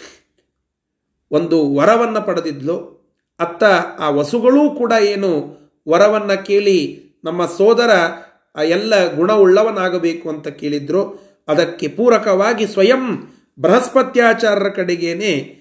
ಒಂದು 1.31 1.75
ವರವನ್ನು 1.75 2.21
ಪಡೆದಿದ್ಲು. 2.21 2.97
ಅತ್ತ 3.39 3.63
ಆ 3.99 4.09
ವಸುಗಳೂ 4.09 4.69
ಕೂಡ 4.69 4.93
ಏನು 5.01 5.57
ವರವನ್ನು 5.89 6.45
ಕೇಳಿ 6.45 7.03
ನಮ್ಮ 7.23 7.45
ಸೋದರ 7.45 7.89
ಆ 8.55 8.61
ಎಲ್ಲ 8.61 9.15
ಗುಣವುಳ್ಳವನಾಗಬೇಕು 9.15 10.29
ಅಂತ 10.29 10.47
ಕೇಳಿದ್ರು. 10.47 11.27
ಅದಕ್ಕೆ 11.47 11.87
ಪೂರಕವಾಗಿ 11.87 12.67
ಸ್ವಯಂ 12.67 13.33
ಬೃಹಸ್ಪತ್ಯಾಚಾರ್ಯರ 13.59 14.69
ಕಡೆಗೇನೆ 14.69 15.57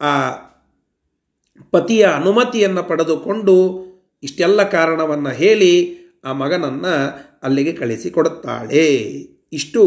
ಆ 0.00 0.30
ಪತಿಯ 1.70 2.04
ಅನುಮತಿಯನ್ನು 2.04 2.82
ಪಡೆದುಕೊಂಡು 2.82 3.85
ಇಷ್ಟೆಲ್ಲ 4.26 4.62
ಕಾರಣವನ್ನು 4.62 5.30
ಹೇಳಿ 5.30 5.72
ಆ 6.24 6.32
ಮಗನನ್ನು 6.32 6.94
ಅಲ್ಲಿಗೆ 7.42 7.72
ಕಳಿಸಿಕೊಡುತ್ತಾಳೆ. 7.72 8.84
ಇಷ್ಟು 9.52 9.82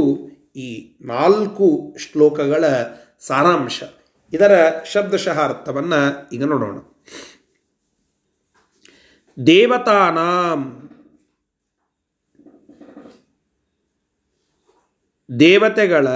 ಈ 0.55 0.97
ನಾಲ್ಕು 1.01 1.95
ಶ್ಲೋಕಗಳ 1.99 2.65
ಸಾರಾಂಶ. 3.19 3.83
ಇದರ 4.33 4.51
ಶಬ್ದಶಃ 4.91 5.37
ಅರ್ಥವನ್ನು 5.41 6.29
ಈಗ 6.33 6.43
ನೋಡೋಣ. 6.43 6.77
ದೇವತಾನಾಂ. 9.47 10.89
ದೇವತೆಗಳ 15.39 16.07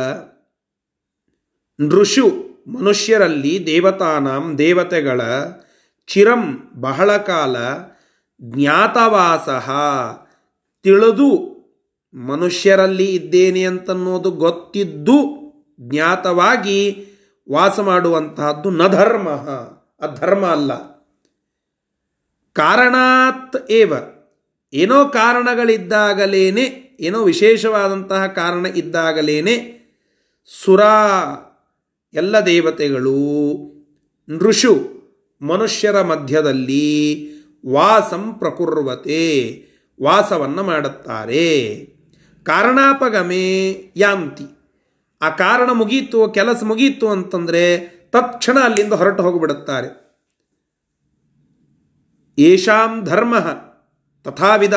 ನೃಷು 1.82 2.26
ಮನುಷ್ಯರಲ್ಲಿ 2.68 3.66
ದೇವತಾನಾಂ 3.66 4.58
ದೇವತೆಗಳ 4.58 5.22
ಚಿರಂ 6.08 6.72
ಬಹಳ 6.76 7.18
ಕಾಲ 7.18 7.56
ಜ್ಞಾತವಾಸ. 8.44 9.50
ತಿಳಿದು 10.84 11.54
ಮನುಷ್ಯರಲ್ಲಿ 12.14 13.06
ಇದ್ದೇನೆ 13.06 13.64
ಅಂತನ್ನೋದು 13.64 14.32
ಗೊತ್ತಿದ್ದು 14.32 15.44
ಜ್ಞಾತವಾಗಿ 15.80 17.06
ವಾಸ 17.52 17.80
ಮಾಡುವಂತಹದ್ದು 17.80 18.70
ನ 18.70 18.88
ಧರ್ಮ. 18.88 19.30
ಅಧರ್ಮ 20.02 20.46
ಅಲ್ಲ. 20.46 20.74
ಕಾರಣಾತ್ 22.54 23.72
ಏವ. 23.72 23.94
ಏನೋ 24.74 25.06
ಕಾರಣಗಳಿದ್ದಾಗಲೇನೆ, 25.06 26.98
ಏನೋ 27.00 27.24
ವಿಶೇಷವಾದಂತಹ 27.24 28.26
ಕಾರಣ 28.26 28.66
ಇದ್ದಾಗಲೇನೆ 28.66 29.84
ಸುರ 30.46 30.82
ಎಲ್ಲ 32.14 32.40
ದೇವತೆಗಳು 32.40 33.34
ನೃಷು 34.30 34.94
ಮನುಷ್ಯರ 35.42 36.02
ಮಧ್ಯದಲ್ಲಿ 36.02 37.30
ವಾಸಂ 37.72 38.34
ಪ್ರಕುರ್ವತೆ 38.34 39.22
ವಾಸವನ್ನು 40.04 40.64
ಮಾಡುತ್ತಾರೆ. 40.64 41.76
ಕಾರಣಾಪಗಮೇ 42.44 43.72
ಯಾಂತಿ. 43.96 44.46
ಆ 45.22 45.30
ಕಾರಣ 45.30 45.70
ಮುಗೀತು, 45.72 46.30
ಕೆಲಸ 46.30 46.64
ಮುಗೀತು 46.64 47.10
ಅಂತಂದರೆ 47.10 47.94
ತತ್ಕ್ಷಣ 48.12 48.60
ಅಲ್ಲಿಂದ 48.60 48.94
ಹೊರಟು 48.94 49.24
ಹೋಗಿಬಿಡುತ್ತಾರೆ. 49.24 50.04
ಏಷಾಂ 52.38 53.06
ಧರ್ಮ 53.06 53.40
ತಥಾವಿಧ. 54.24 54.76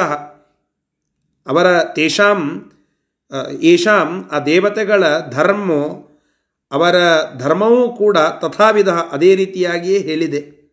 ಅವರ 1.46 1.82
ತೇಷಾಂ 1.82 2.70
ಯಶಾಂ 3.62 4.28
ಆ 4.32 4.38
ದೇವತೆಗಳ 4.38 5.04
ಧರ್ಮ, 5.30 5.72
ಅವರ 6.70 6.94
ಧರ್ಮವೂ 7.38 7.96
ಕೂಡ 7.96 8.18
ತಥಾವಿಧ 8.18 8.88
ಅದೇ 8.88 9.34
ರೀತಿಯಾಗಿಯೇ 9.34 9.98
ಹೇಳಿದೆ. 9.98 10.65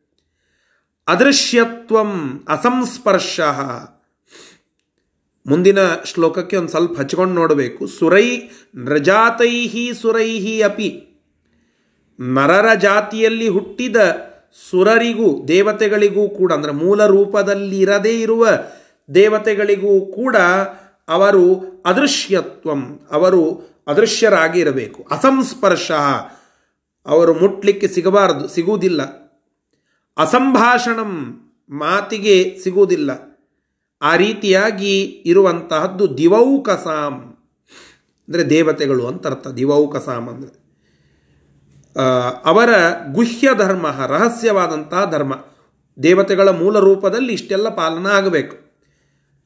ಅದೃಶ್ಯತ್ವಂ 1.07 2.12
ಅಸಂಸ್ಪರ್ಶ. 2.50 3.39
ಮುಂದಿನ 5.45 5.79
ಶ್ಲೋಕಕ್ಕೆ 6.05 6.55
ಒಂದು 6.57 6.69
ಸ್ವಲ್ಪ 6.69 7.00
ಹಚ್ಕೊಂಡು 7.00 7.33
ನೋಡಬೇಕು. 7.33 7.88
ಸುರೈ 7.88 8.27
ನೃಜಾತೈಹಿ 8.75 9.93
ಸುರೈಹಿ 10.01 10.62
ಅಪಿ. 10.62 10.89
ನರರ 12.19 12.74
ಜಾತಿಯಲ್ಲಿ 12.74 13.48
ಹುಟ್ಟಿದ 13.48 13.95
ಸುರರಿಗೂ 14.69 15.48
ದೇವತೆಗಳಿಗೂ 15.48 16.29
ಕೂಡ, 16.29 16.53
ಅಂದರೆ 16.53 16.72
ಮೂಲ 16.72 17.05
ರೂಪದಲ್ಲಿರದೇ 17.05 18.22
ಇರುವ 18.22 18.45
ದೇವತೆಗಳಿಗೂ 19.15 20.05
ಕೂಡ 20.05 20.36
ಅವರು 21.07 21.45
ಅದೃಶ್ಯತ್ವಂ, 21.86 23.00
ಅವರು 23.12 23.41
ಅದೃಶ್ಯರಾಗಿ 23.88 24.60
ಇರಬೇಕು 24.60 25.07
ಅಸಂಸ್ಪರ್ಶ. 25.12 25.91
ಅವರು 27.05 27.33
ಮುಟ್ಲಿಕ್ಕೆ 27.33 27.88
ಸಿಗಬಾರದು, 27.88 28.48
ಸಿಗುವುದಿಲ್ಲ. 28.48 29.23
ಅಸಂಭಾಷಣಂ 30.17 31.12
ಮಾತಿಗೆ 31.70 32.60
ಸಿಗುವುದಿಲ್ಲ. 32.63 33.12
ಆ 34.01 34.15
ರೀತಿಯಾಗಿ 34.15 35.01
ಇರುವಂತಹದ್ದು 35.25 36.17
ದಿವೌಕಸಾಂ. 36.17 37.15
ಅಂದರೆ 38.27 38.43
ದೇವತೆಗಳು 38.50 39.08
ಅಂತ 39.08 39.27
ಅರ್ಥ, 39.27 39.48
ದಿವೌಕಸಾಂ 39.48 40.29
ಅಂದರೆ. 40.29 40.53
ಅವರ 42.46 42.70
ಗುಹ್ಯ 43.12 43.50
ಧರ್ಮ, 43.58 43.88
ರಹಸ್ಯವಾದಂತಹ 44.05 45.12
ಧರ್ಮ. 45.12 45.34
ದೇವತೆಗಳ 46.03 46.50
ಮೂಲ 46.50 46.79
ರೂಪದಲ್ಲಿ 46.79 47.34
ಇಷ್ಟೆಲ್ಲ 47.34 47.70
ಪಾಲನ 47.70 48.08
ಆಗಬೇಕು. 48.08 48.55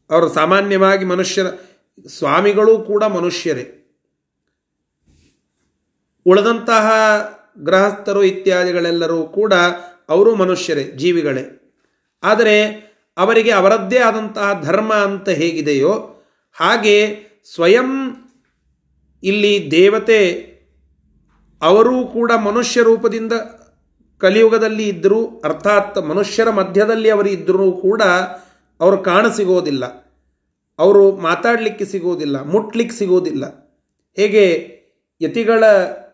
ಅವರು 0.09 0.29
ಸಾಮಾನ್ಯವಾಗಿ 0.29 1.05
ಮನುಷ್ಯರ, 1.05 1.47
ಸ್ವಾಮಿಗಳು 2.07 2.79
ಕೂಡ 2.79 3.03
ಮನುಷ್ಯರೇ. 3.03 3.65
ಉಳಿದಂತಹ 6.25 6.85
ಗೃಹಸ್ಥರು 7.59 8.23
ಇತ್ಯಾದಿಗಳೆಲ್ಲರೂ 8.23 9.23
ಕೂಡ 9.23 9.53
ಅವರು 10.09 10.35
ಮನುಷ್ಯರೇ, 10.35 10.83
ಜೀವಿಗಳೇ. 10.83 11.45
ಆದರೆ 12.23 12.87
ಅವರಿಗೆ 13.17 13.51
ಅವರದ್ದೇ 13.51 13.97
ಆದಂತಹ 13.97 14.61
ಧರ್ಮ 14.63 14.93
ಅಂತ 14.93 15.29
ಹೇಗಿದೆಯೋ, 15.29 15.93
ಹಾಗೆ 16.55 17.19
ಸ್ವಯಂ 17.53 17.89
ಇಲ್ಲಿ 19.23 19.67
ದೇವತೆ 19.71 20.19
ಅವರೂ 21.61 22.05
ಕೂಡ 22.05 22.31
ಮನುಷ್ಯ 22.31 22.81
ರೂಪದಿಂದ 22.81 23.33
ಕಲಿಯುಗದಲ್ಲಿ 24.17 24.89
ಇದ್ದರೂ, 24.89 25.41
ಅರ್ಥಾತ್ 25.45 25.97
ಮನುಷ್ಯರ 25.97 26.49
ಮಧ್ಯದಲ್ಲಿ 26.49 27.09
ಅವರು 27.09 27.29
ಇದ್ದರೂ 27.29 27.71
ಕೂಡ 27.71 28.01
ಅವರು 28.79 28.97
ಕಾಣಸಿಗೋದಿಲ್ಲ. 28.97 29.85
ಅವರು 30.79 31.17
ಮಾತಾಡಲಿಕ್ಕೆ 31.17 31.85
ಸಿಗೋದಿಲ್ಲ, 31.85 32.41
ಮುಟ್ಲಿಕ್ಕೆ 32.41 32.97
ಸಿಗೋದಿಲ್ಲ. 32.97 33.45
ಹೇಗೆ 34.15 34.43
ಯತಿಗಳ 35.21 35.63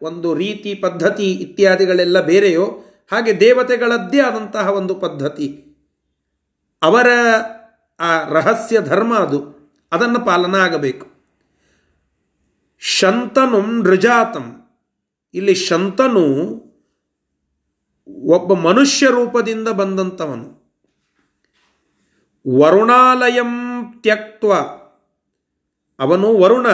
ಒಂದು 0.01 0.33
ರೀತಿ, 0.33 0.75
ಪದ್ಧತಿ 0.75 1.31
ಇತ್ಯಾದಿಗಳೆಲ್ಲ 1.31 2.21
ಬೇರೆಯೋ 2.21 2.83
ಹಾಗೆ 3.13 3.39
ದೇವತೆಗಳದ್ದೇ 3.39 4.19
ಆದಂತಹ 4.19 4.69
ಒಂದು 4.69 4.95
ಪದ್ಧತಿ. 4.95 5.77
ಅವರ 6.81 7.07
ಆ 7.99 8.29
ರಹಸ್ಯ 8.29 8.81
ಧರ್ಮ 8.81 9.19
ಅದು. 9.19 9.53
ಅದನ್ನು 9.91 10.25
ಪಾಲನ 10.25 10.55
ಆಗಬೇಕು 10.55 11.07
ಶಂತನು 12.79 13.61
ನೃಜಾತಂ. 13.61 14.61
ಇಲ್ಲಿ 15.33 15.55
ಶಂತನು 15.55 16.23
ಒಬ್ಬ 18.07 18.53
ಮನುಷ್ಯ 18.53 19.07
ರೂಪದಿಂದ 19.07 19.67
ಬಂದಂಥವನು 19.67 20.63
ವರುಣಾಲಯಂ 22.59 23.83
ತ್ಯಕ್ತ್ವ. 24.01 24.53
ಅವನು 25.99 26.37
ವರುಣ. 26.37 26.67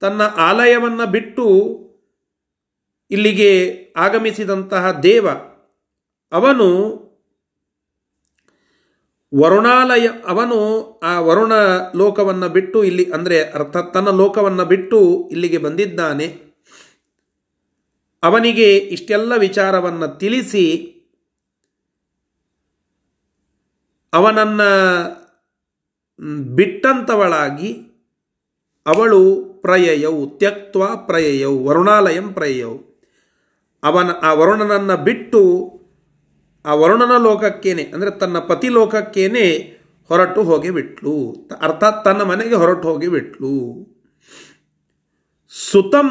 ತನ್ನ 0.00 0.22
ಆಲಯವನ್ನು 0.22 1.06
ಬಿಟ್ಟು 1.06 1.89
ಇಲ್ಲಿಗೆ 3.10 3.50
ಆಗಮಿಸಿದಂತಹ 3.96 4.90
ದೇವ, 5.02 5.28
ಅವನು 6.32 6.66
ವರುಣಾಲಯ, 9.40 10.06
ಅವನು 10.26 10.56
ಆ 10.98 11.20
ವರುಣ 11.20 11.52
ಲೋಕವನ್ನು 11.96 12.48
ಬಿಟ್ಟು 12.48 12.84
ಇಲ್ಲಿ, 12.84 13.12
ಅಂದರೆ 13.12 13.42
ಅರ್ಥ 13.42 13.76
ತನ್ನ 13.76 14.08
ಲೋಕವನ್ನು 14.08 14.64
ಬಿಟ್ಟು 14.64 15.28
ಇಲ್ಲಿಗೆ 15.28 15.58
ಬಂದಿದ್ದಾನೆ. 15.58 16.26
ಅವನಿಗೆ 18.22 18.78
ಇಷ್ಟೆಲ್ಲ 18.78 19.36
ವಿಚಾರವನ್ನು 19.36 20.18
ತಿಳಿಸಿ, 20.18 20.96
ಅವನನ್ನು 24.12 24.70
ಬಿಟ್ಟಂಥವಳಾಗಿ 26.54 27.70
ಅವಳು 28.86 29.44
ಪ್ರಯಯವು 29.62 30.38
ತ್ಯಕ್ತ 30.38 30.76
ಪ್ರಯಯವು 31.06 31.64
ವರುಣಾಲಯಂ 31.64 32.32
ಪ್ರಯಯವು 32.32 32.89
ಅವನ, 33.82 34.10
ಆ 34.22 34.32
ವರುಣನನ್ನು 34.32 34.96
ಬಿಟ್ಟು 35.04 35.40
ಆ 36.64 36.74
ವರುಣನ 36.74 37.14
ಲೋಕಕ್ಕೇನೆ, 37.18 37.84
ಅಂದರೆ 37.94 38.10
ತನ್ನ 38.10 38.38
ಪತಿ 38.38 38.68
ಲೋಕಕ್ಕೇನೆ 38.68 39.44
ಹೊರಟು 40.10 40.42
ಹೋಗಿ 40.42 40.70
ಬಿಟ್ಲು. 40.70 41.14
ಅರ್ಥಾತ್ 41.60 42.04
ತನ್ನ 42.04 42.22
ಮನೆಗೆ 42.22 42.54
ಹೊರಟು 42.54 42.88
ಹೋಗಿ 42.88 43.08
ಬಿಟ್ಲು. 43.08 43.54
ಸುತಂ, 45.52 46.10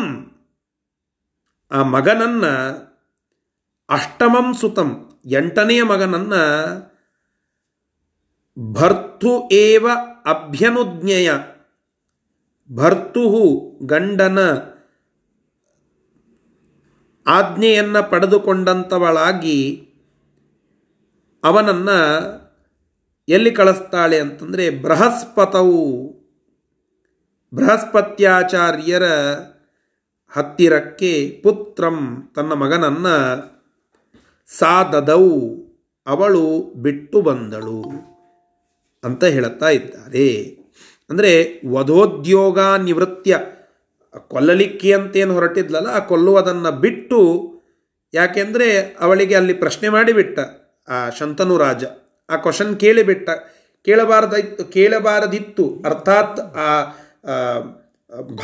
ಆ 1.72 1.82
ಮಗನನ್ನ, 1.84 2.46
ಅಷ್ಟಮಂ 3.90 4.54
ಸುತಂ, 4.54 4.90
ಎಂಟನೆಯ 5.26 5.84
ಮಗನನ್ನ 5.84 6.34
ಭರ್ತು 8.58 9.32
ಏವ 9.52 9.88
ಅಭ್ಯನುಜ್ಞೆಯ 10.26 11.32
ಭರ್ತು 12.70 13.24
ಗಂಡನ 13.86 14.40
ಆಜ್ಞೆಯನ್ನು 17.30 18.10
ಪಡೆದುಕೊಂಡಂಥವಳಾಗಿ 18.10 19.86
ಅವನನ್ನು 21.44 22.00
ಎಲ್ಲಿ 23.30 23.52
ಕಳಿಸ್ತಾಳೆ 23.52 24.20
ಅಂತಂದರೆ 24.20 24.70
ಬೃಹಸ್ಪತವು, 24.70 25.82
ಬೃಹಸ್ಪತ್ಯಾಚಾರ್ಯರ 27.54 29.04
ಹತ್ತಿರಕ್ಕೆ 30.30 31.42
ಪುತ್ರಂ, 31.44 32.32
ತನ್ನ 32.36 32.54
ಮಗನನ್ನು 32.54 33.16
ಸಾದದವು 34.58 35.60
ಅವಳು 36.08 36.74
ಬಿಟ್ಟು 36.76 37.22
ಬಂದಳು 37.22 37.84
ಅಂತ 39.04 39.24
ಹೇಳುತ್ತಾ 39.24 39.70
ಇದ್ದಾರೆ. 39.70 40.60
ಅಂದರೆ 41.10 41.62
ವಧೋದ್ಯೋಗ 41.72 42.60
ನಿವೃತ್ಯ. 42.60 43.40
ಕೊಲ್ಲಲಿಕ್ಕೆ 44.18 44.94
ಅಂತೇನು 44.94 45.34
ಹೊರಟಿದ್ಲಲ್ಲ, 45.34 45.88
ಆ 45.88 46.00
ಕೊಲ್ಲುವುದನ್ನು 46.00 46.72
ಬಿಟ್ಟು 46.72 47.20
ಯಾಕೆಂದರೆ 48.14 48.68
ಅವಳಿಗೆ 49.00 49.36
ಅಲ್ಲಿ 49.36 49.54
ಪ್ರಶ್ನೆ 49.54 49.90
ಮಾಡಿಬಿಟ್ಟ, 49.90 50.40
ಆ 50.88 51.10
ಶಂತನು 51.10 51.58
ರಾಜ. 51.58 51.84
ಆ 52.30 52.36
ಕ್ವಶನ್ 52.36 52.80
ಕೇಳಿಬಿಟ್ಟ. 52.80 53.30
ಕೇಳಬಾರದಿತ್ತು 53.86 54.66
ಕೇಳಬಾರದಿತ್ತು. 54.66 55.66
ಅರ್ಥಾತ್ 55.86 56.40
ಆ 56.40 56.68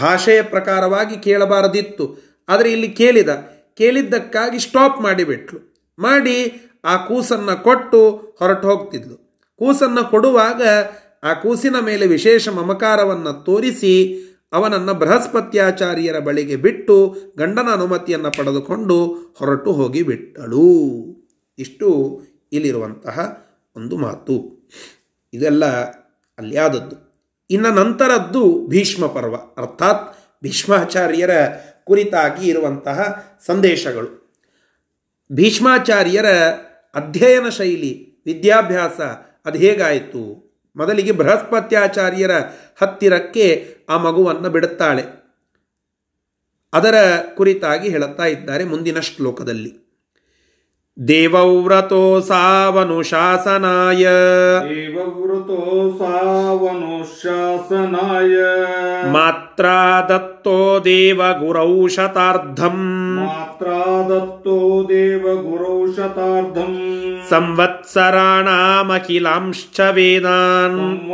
ಭಾಷೆಯ 0.02 0.42
ಪ್ರಕಾರವಾಗಿ 0.42 1.16
ಕೇಳಬಾರದಿತ್ತು. 1.18 2.06
ಆದರೆ 2.50 2.72
ಇಲ್ಲಿ 2.72 2.88
ಕೇಳಿದ, 2.88 3.30
ಕೇಳಿದ್ದಕ್ಕಾಗಿ 3.78 4.60
ಸ್ಟಾಪ್ 4.60 5.02
ಮಾಡಿಬಿಟ್ಲು. 5.02 5.60
ಮಾಡಿ 6.00 6.38
ಆ 6.86 6.96
ಕೂಸನ್ನು 6.98 7.64
ಕೊಟ್ಟು 7.64 8.02
ಹೊರಟು 8.40 8.68
ಹೋಗ್ತಿದ್ಲು. 8.68 9.16
ಕೂಸನ್ನು 9.58 10.04
ಕೊಡುವಾಗ 10.10 10.62
ಆ 11.24 11.34
ಕೂಸಿನ 11.34 11.76
ಮೇಲೆ 11.80 12.08
ವಿಶೇಷ 12.08 12.50
ಮಮಕಾರವನ್ನು 12.50 13.34
ತೋರಿಸಿ 13.46 13.94
ಅವನನ್ನು 14.54 14.94
ಬೃಹಸ್ಪತ್ಯಾಚಾರ್ಯರ 14.94 16.20
ಬಳಿಗೆ 16.20 16.56
ಬಿಟ್ಟು 16.56 17.18
ಗಂಡನ 17.38 17.68
ಅನುಮತಿಯನ್ನು 17.74 18.32
ಪಡೆದುಕೊಂಡು 18.32 19.06
ಹೊರಟು 19.38 19.72
ಹೋಗಿ 19.72 20.04
ಬಿಟ್ಟಳು. 20.04 20.86
ಇಷ್ಟು 21.60 22.22
ಇಲ್ಲಿರುವಂತಹ 22.52 23.46
ಒಂದು 23.76 23.98
ಮಾತು. 23.98 24.70
ಇದೆಲ್ಲ 25.34 25.66
ಅಲ್ಲಿಯಾದದ್ದು. 26.38 27.06
ಇನ್ನು 27.50 27.70
ನಂತರದ್ದು 27.70 28.68
ಭೀಷ್ಮ 28.68 29.08
ಪರ್ವ, 29.08 29.36
ಅರ್ಥಾತ್ 29.36 30.18
ಭೀಷ್ಮಾಚಾರ್ಯರ 30.44 31.30
ಕುರಿತಾಗಿ 31.84 32.48
ಇರುವಂತಹ 32.48 33.26
ಸಂದೇಶಗಳು. 33.46 34.38
ಭೀಷ್ಮಾಚಾರ್ಯರ 35.32 36.26
ಅಧ್ಯಯನ 36.96 37.50
ಶೈಲಿ, 37.50 38.24
ವಿದ್ಯಾಭ್ಯಾಸ 38.26 39.02
ಅದು 39.46 39.58
ಹೇಗಾಯಿತು? 39.58 40.45
ಮೊದಲಿಗೆ 40.76 41.12
ಬೃಹಸ್ಪತ್ಯಾಚಾರ್ಯರ 41.12 42.32
ಹತ್ತಿರಕ್ಕೆ 42.82 43.76
ಆ 43.90 43.98
ಮಗುವನ್ನು 43.98 44.50
ಬಿಡುತ್ತಾಳೆ. 44.50 45.04
ಅದರ 46.74 46.96
ಕುರಿತಾಗಿ 47.36 47.90
ಹೇಳುತ್ತಾ 47.90 48.26
ಇದ್ದಾರೆ 48.26 48.64
ಮುಂದಿನ 48.64 49.00
ಶ್ಲೋಕದಲ್ಲಿ. 49.00 49.86
ದೇವವ್ರತೋ 51.08 52.20
ಸಾವನುಶಾಸನಾಯ 52.20 54.08
ದೇವವ್ರತೋ 54.70 55.96
ಸಾವನುಶಾಸನಾಯ 56.00 58.36
ಮಾತ್ರ 59.12 59.66
ದತ್ತೋ 60.10 60.82
ದೇವ 60.86 61.18
ಗುರೌ 61.18 61.88
ಶತಾರ್ಧಂ 61.88 62.95
ಗುರೌ 65.36 65.94
ಶತಾರ್ಧಂ. 65.94 67.02
ಸಂವತ್ಸರಾಣಾಮಖಿಲಾಂಶ್ಚ 67.30 69.80
ವೇದಾನ್. 69.80 71.10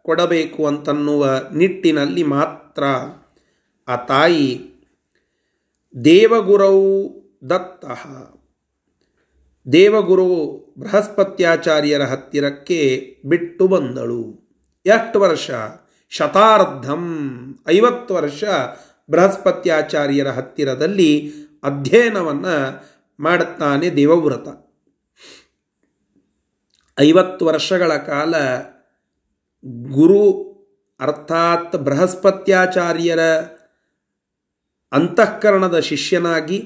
ಕೊಡಬೇಕು 0.03 0.67
ಅಂತನ್ನುವ 0.67 1.41
ನಿಟ್ಟಿನಲ್ಲಿ 1.55 2.23
ಮಾತ್ರ 2.23 2.85
ಆ 3.89 3.97
ತಾಯಿ 3.97 4.71
ದೇವಗುರೌ 6.05 7.09
ದತ್ತ. 7.51 7.85
ದೇವಗುರು 9.73 10.27
ಬೃಹಸ್ಪತ್ಯಾಚಾರ್ಯರ 10.79 12.03
ಹತ್ತಿರಕ್ಕೆ 12.03 13.15
ಬಿಟ್ಟು 13.27 13.69
ಬಂದಳು. 13.69 14.49
ಎಷ್ಟು 14.87 15.21
ವರ್ಷ? 15.21 15.51
ಶತಾರ್ಧಂ. 16.09 17.59
ಐವತ್ತು 17.69 18.15
ವರ್ಷ 18.15 18.45
ಬೃಹಸ್ಪತ್ಯಾಚಾರ್ಯರ 19.11 20.29
ಹತ್ತಿರದಲ್ಲಿ 20.29 21.33
ಅಧ್ಯಯನವನ್ನು 21.63 22.85
ಮಾಡುತ್ತಾನೆ 23.21 23.91
ದೇವವ್ರತ. 23.91 24.68
ಐವತ್ತು 27.01 27.45
ವರ್ಷಗಳ 27.45 27.97
ಕಾಲ 27.97 28.35
ಗುರು 29.89 30.49
ಅರ್ಥಾತ್ 31.01 31.77
ಬೃಹಸ್ಪತ್ಯಾಚಾರ್ಯರ 31.77 33.21
ಅಂತಃಕರಣದ 34.93 35.79
ಶಿಷ್ಯನಾಗಿ, 35.79 36.59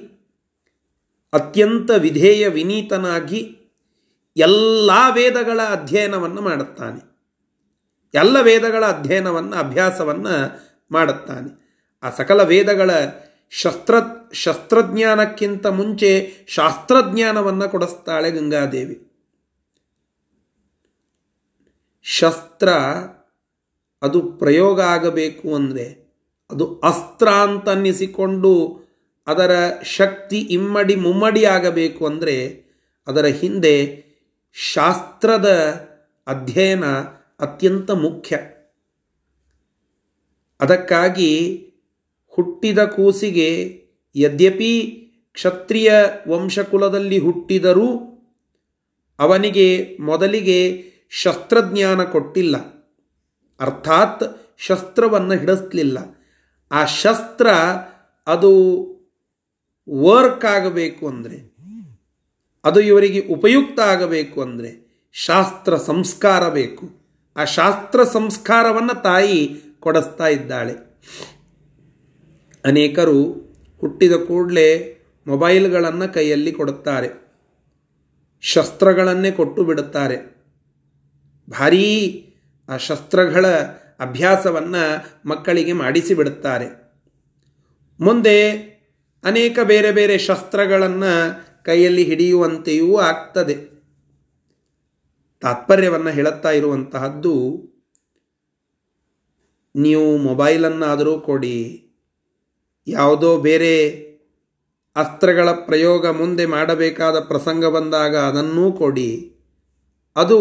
ಅತ್ಯಂತ 1.33 1.91
ವಿಧೇಯ 1.91 2.49
ವಿನೀತನಾಗಿ 2.49 3.59
ಎಲ್ಲ 4.37 4.91
ವೇದಗಳ 5.15 5.61
ಅಧ್ಯಯನವನ್ನು 5.63 6.41
ಮಾಡುತ್ತಾನೆ. 6.41 7.13
ಎಲ್ಲ 8.15 8.41
ವೇದಗಳ 8.41 8.85
ಅಧ್ಯಯನವನ್ನು, 8.85 9.57
ಅಭ್ಯಾಸವನ್ನು 9.57 10.61
ಮಾಡುತ್ತಾನೆ. 10.91 11.63
ಆ 12.03 12.11
ಸಕಲ 12.11 12.43
ವೇದಗಳ 12.43 12.91
ಶಸ್ತ್ರ, 13.51 13.95
ಶಸ್ತ್ರಜ್ಞಾನಕ್ಕಿಂತ 14.33 15.67
ಮುಂಚೆ 15.67 16.33
ಶಾಸ್ತ್ರಜ್ಞಾನವನ್ನು 16.49 17.69
ಕೊಡಿಸ್ತಾಳೆ 17.69 18.31
ಗಂಗಾದೇವಿ. 18.31 19.12
ಶಸ್ತ್ರ, 22.07 22.69
ಅದು 24.03 24.23
ಪ್ರಯೋಗ 24.39 24.81
ಆಗಬೇಕು 24.81 25.55
ಅಂದರೆ 25.55 25.85
ಅದು 26.51 26.81
ಅಸ್ತ್ರ 26.85 27.29
ಅಂತ 27.29 27.69
ಅನ್ನಿಸಿಕೊಂಡು 27.69 28.53
ಅದರ 29.27 29.53
ಶಕ್ತಿ 29.97 30.39
ಇಮ್ಮಡಿ 30.51 30.95
ಮುಮ್ಮಡಿ 30.97 31.45
ಆಗಬೇಕು 31.45 32.07
ಅಂದರೆ 32.07 32.37
ಅದರ 33.07 33.27
ಹಿಂದೆ 33.41 33.77
ಶಾಸ್ತ್ರದ 34.57 35.49
ಅಧ್ಯಯನ 36.27 36.87
ಅತ್ಯಂತ 37.41 37.91
ಮುಖ್ಯ. 37.91 38.37
ಅದಕ್ಕಾಗಿ 40.61 41.33
ಹುಟ್ಟಿದ 42.39 42.81
ಕೂಸಿಗೆ 42.85 43.49
ಯದ್ಯಪಿ 44.17 44.75
ಕ್ಷತ್ರಿಯ 45.35 45.91
ವಂಶಕುಲದಲ್ಲಿ 46.29 47.19
ಹುಟ್ಟಿದರೂ 47.19 47.89
ಅವನಿಗೆ 49.19 49.67
ಮೊದಲಿಗೆ 50.01 50.61
ಶಸ್ತ್ರಜ್ಞಾನ 51.21 52.05
ಕೊಟ್ಟಿಲ್ಲ. 52.05 52.57
ಅರ್ಥಾತ್ 53.61 54.25
ಶಸ್ತ್ರವನ್ನು 54.59 55.35
ಹಿಡಿಸ್ಲಿಲ್ಲ. 55.39 55.99
ಆ 56.73 56.85
ಶಸ್ತ್ರ 56.85 57.47
ಅದು 58.27 58.53
ವರ್ಕ್ 59.91 60.45
ಆಗಬೇಕು 60.45 61.09
ಅಂದರೆ, 61.09 61.53
ಅದು 62.65 62.81
ಇವರಿಗೆ 62.81 63.21
ಉಪಯುಕ್ತ 63.27 63.81
ಆಗಬೇಕು 63.81 64.43
ಅಂದರೆ 64.43 64.71
ಶಾಸ್ತ್ರ 65.13 65.77
ಸಂಸ್ಕಾರ 65.77 66.49
ಬೇಕು. 66.49 67.03
ಆ 67.37 67.45
ಶಾಸ್ತ್ರ 67.45 68.05
ಸಂಸ್ಕಾರವನ್ನು 68.05 69.03
ತಾಯಿ 69.03 69.63
ಕೊಡಿಸ್ತಾ 69.81 70.27
ಇದ್ದಾಳೆ. 70.27 70.75
ಅನೇಕರು 72.65 73.23
ಹುಟ್ಟಿದ 73.81 74.13
ಕೂಡಲೇ 74.13 74.69
ಮೊಬೈಲ್ಗಳನ್ನು 75.27 76.15
ಕೈಯಲ್ಲಿ 76.15 76.53
ಕೊಡುತ್ತಾರೆ. 76.53 77.09
ಶಸ್ತ್ರಗಳನ್ನೇ 78.41 79.31
ಕೊಟ್ಟು 79.31 79.65
ಬಿಡುತ್ತಾರೆ. 79.65 80.32
ಭಾರೀ, 81.49 81.87
ಆ 82.69 82.77
ಶಸ್ತ್ರಗಳ 82.77 83.47
ಅಭ್ಯಾಸವನ್ನು 84.01 84.83
ಮಕ್ಕಳಿಗೆ 85.29 85.73
ಮಾಡಿಸಿಬಿಡುತ್ತಾರೆ. 85.73 86.69
ಮುಂದೆ 88.01 88.39
ಅನೇಕ 89.25 89.59
ಬೇರೆ 89.63 89.93
ಬೇರೆ 89.93 90.19
ಶಸ್ತ್ರಗಳನ್ನು 90.19 91.13
ಕೈಯಲ್ಲಿ 91.65 92.03
ಹಿಡಿಯುವಂತೆಯೂ 92.03 92.97
ಆಗ್ತದೆ. 92.97 93.57
ತಾತ್ಪರ್ಯವನ್ನು 95.41 96.11
ಹೇಳುತ್ತಾ 96.11 96.51
ಇರುವಂತಹದ್ದು, 96.51 97.35
ನೀವು 99.75 100.19
ಮೊಬೈಲನ್ನಾದರೂ 100.19 101.21
ಕೊಡಿ, 101.21 101.59
ಯಾವುದೋ 102.87 103.39
ಬೇರೆ 103.39 103.75
ಅಸ್ತ್ರಗಳ 104.97 105.51
ಪ್ರಯೋಗ 105.51 106.07
ಮುಂದೆ 106.07 106.47
ಮಾಡಬೇಕಾದ 106.47 107.21
ಪ್ರಸಂಗ 107.21 107.65
ಬಂದಾಗ 107.67 108.17
ಅದನ್ನೂ 108.17 108.73
ಕೊಡಿ. 108.73 109.11
ಅದು 110.17 110.39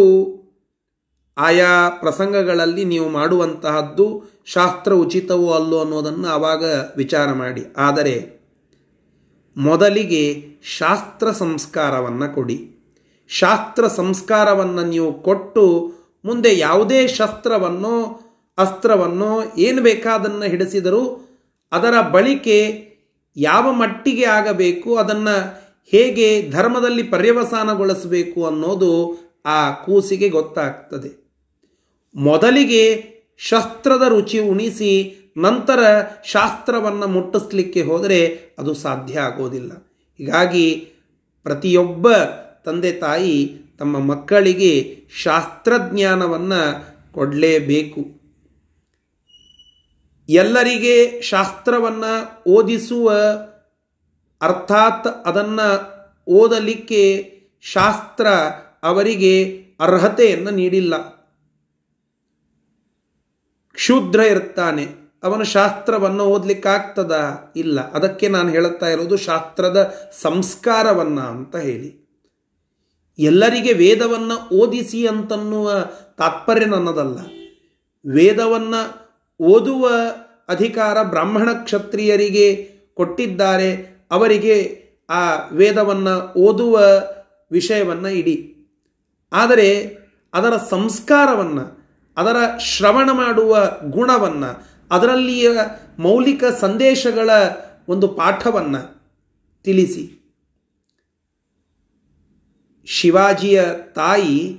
ಆಯಾ 1.37 1.89
ಪ್ರಸಂಗಗಳಲ್ಲಿ 1.89 2.85
ನೀವು 2.85 3.09
ಮಾಡುವಂತಹದ್ದು 3.09 4.05
ಶಾಸ್ತ್ರ 4.45 4.93
ಉಚಿತವೋ 4.93 5.51
ಅಲ್ಲೋ 5.51 5.79
ಅನ್ನೋದನ್ನು 5.79 6.27
ಆವಾಗ 6.27 6.63
ವಿಚಾರ 6.97 7.33
ಮಾಡಿ. 7.33 7.65
ಆದರೆ 7.77 8.41
ಮೊದಲಿಗೆ 9.57 10.23
ಶಾಸ್ತ್ರ 10.63 11.31
ಸಂಸ್ಕಾರವನ್ನು 11.31 12.35
ಕೊಡಿ. 12.35 12.57
ಶಾಸ್ತ್ರ 13.29 13.87
ಸಂಸ್ಕಾರವನ್ನು 13.87 14.85
ನೀವು 14.85 15.13
ಕೊಟ್ಟು 15.23 15.93
ಮುಂದೆ 16.25 16.57
ಯಾವುದೇ 16.57 17.07
ಶಸ್ತ್ರವನ್ನೋ 17.07 17.95
ಅಸ್ತ್ರವನ್ನೋ 18.57 19.43
ಏನು 19.57 19.81
ಬೇಕಾದನ್ನು 19.81 20.43
ಹಿಡಿಸಿದರೂ 20.43 21.03
ಅದರ 21.71 22.01
ಬಳಿಕೆ 22.01 22.59
ಯಾವ 23.37 23.71
ಮಟ್ಟಿಗೆ 23.71 24.25
ಆಗಬೇಕು, 24.25 24.95
ಅದನ್ನು 24.95 25.35
ಹೇಗೆ 25.93 26.51
ಧರ್ಮದಲ್ಲಿ 26.51 27.03
ಪರ್ಯವಸಾನಗೊಳಿಸಬೇಕು 27.03 28.45
ಅನ್ನೋದು 28.45 28.91
ಆ 29.45 29.71
ಕೂಸಿಗೆ 29.71 30.29
ಗೊತ್ತಾಗ್ತದೆ. 30.29 31.20
ಮೊದಲಿಗೆ 32.15 33.11
ಶಸ್ತ್ರದ 33.37 34.03
ರುಚಿ 34.07 34.39
ಉಣಿಸಿ 34.39 35.17
ನಂತರ 35.37 35.79
ಶಾಸ್ತ್ರವನ್ನು 36.25 37.07
ಮುಟ್ಟಿಸ್ಲಿಕ್ಕೆ 37.07 37.81
ಹೋದರೆ 37.81 38.39
ಅದು 38.59 38.73
ಸಾಧ್ಯ 38.73 39.19
ಆಗೋದಿಲ್ಲ. 39.19 39.71
ಹೀಗಾಗಿ 40.17 40.75
ಪ್ರತಿಯೊಬ್ಬ 41.43 42.13
ತಂದೆ 42.65 42.91
ತಾಯಿ 42.91 43.55
ತಮ್ಮ 43.79 43.99
ಮಕ್ಕಳಿಗೆ 43.99 44.97
ಶಾಸ್ತ್ರಜ್ಞಾನವನ್ನು 45.21 46.85
ಕೊಡಲೇಬೇಕು. 47.13 48.21
ಎಲ್ಲರಿಗೆ 50.29 51.21
ಶಾಸ್ತ್ರವನ್ನು 51.21 52.43
ಓದಿಸುವ, 52.49 53.11
ಅರ್ಥಾತ್ 54.41 55.27
ಅದನ್ನು 55.27 56.01
ಓದಲಿಕ್ಕೆ 56.27 57.33
ಶಾಸ್ತ್ರ 57.61 58.27
ಅವರಿಗೆ 58.83 59.63
ಅರ್ಹತೆಯನ್ನು 59.79 60.51
ನೀಡಿಲ್ಲ. 60.51 61.20
ಕ್ಷುದ್ರ 63.73 64.19
ಇರ್ತಾನೆ. 64.19 64.87
ಅವನು 65.23 65.43
ಶಾಸ್ತ್ರವನ್ನು 65.43 66.23
ಓದಲಿಕ್ಕಾಗ್ತದ? 66.23 67.15
ಇಲ್ಲ. 67.55 67.91
ಅದಕ್ಕೆ 67.91 68.27
ನಾನು 68.27 68.49
ಹೇಳುತ್ತಾ 68.49 68.87
ಇರೋದು 68.87 69.17
ಶಾಸ್ತ್ರದ 69.17 69.93
ಸಂಸ್ಕಾರವನ್ನ 70.21 71.19
ಅಂತ 71.19 71.55
ಹೇಳಿ. 71.55 72.01
ಎಲ್ಲರಿಗೆ 73.19 73.73
ವೇದವನ್ನು 73.73 74.55
ಓದಿಸಿ 74.55 75.07
ಅಂತನ್ನುವ 75.07 75.71
ತಾತ್ಪರ್ಯ 76.17 76.65
ನನ್ನದಲ್ಲ. 76.65 77.19
ವೇದವನ್ನು 78.11 79.09
ಓದುವ 79.41 79.89
ಅಧಿಕಾರ 80.49 81.03
ಬ್ರಾಹ್ಮಣ 81.03 81.53
ಕ್ಷತ್ರಿಯರಿಗೆ 81.53 82.71
ಕೊಟ್ಟಿದ್ದಾರೆ. 82.93 84.01
ಅವರಿಗೆ 84.11 84.81
ಆ 85.09 85.47
ವೇದವನ್ನು 85.51 86.33
ಓದುವ 86.33 86.81
ವಿಷಯವನ್ನು 87.51 88.09
ಇಡಿ. 88.09 88.57
ಆದರೆ 89.33 89.97
ಅದರ 90.33 90.53
ಸಂಸ್ಕಾರವನ್ನು 90.69 91.80
ಅದರ 92.17 92.57
ಶ್ರವಣ 92.59 93.09
ಮಾಡುವ 93.11 93.71
ಗುಣವನ್ನು, 93.89 94.67
ಅದರಲ್ಲಿಯ 94.91 95.49
ಮೌಲಿಕ 95.99 96.43
ಸಂದೇಶಗಳ 96.45 97.29
ಒಂದು 97.87 98.07
ಪಾಠವನ್ನು 98.07 99.13
ತಿಳಿಸಿ. 99.63 100.17
ಶಿವಾಜಿಯ 102.85 103.63
ತಾಯಿ 103.95 104.57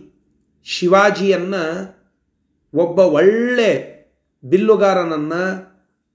ಶಿವಾಜಿಯನ್ನು 0.64 2.02
ಒಬ್ಬ 2.74 2.98
ಒಳ್ಳೆ 2.98 4.02
ಬಿಲ್ಲುಗಾರನನ್ನು, 4.44 5.72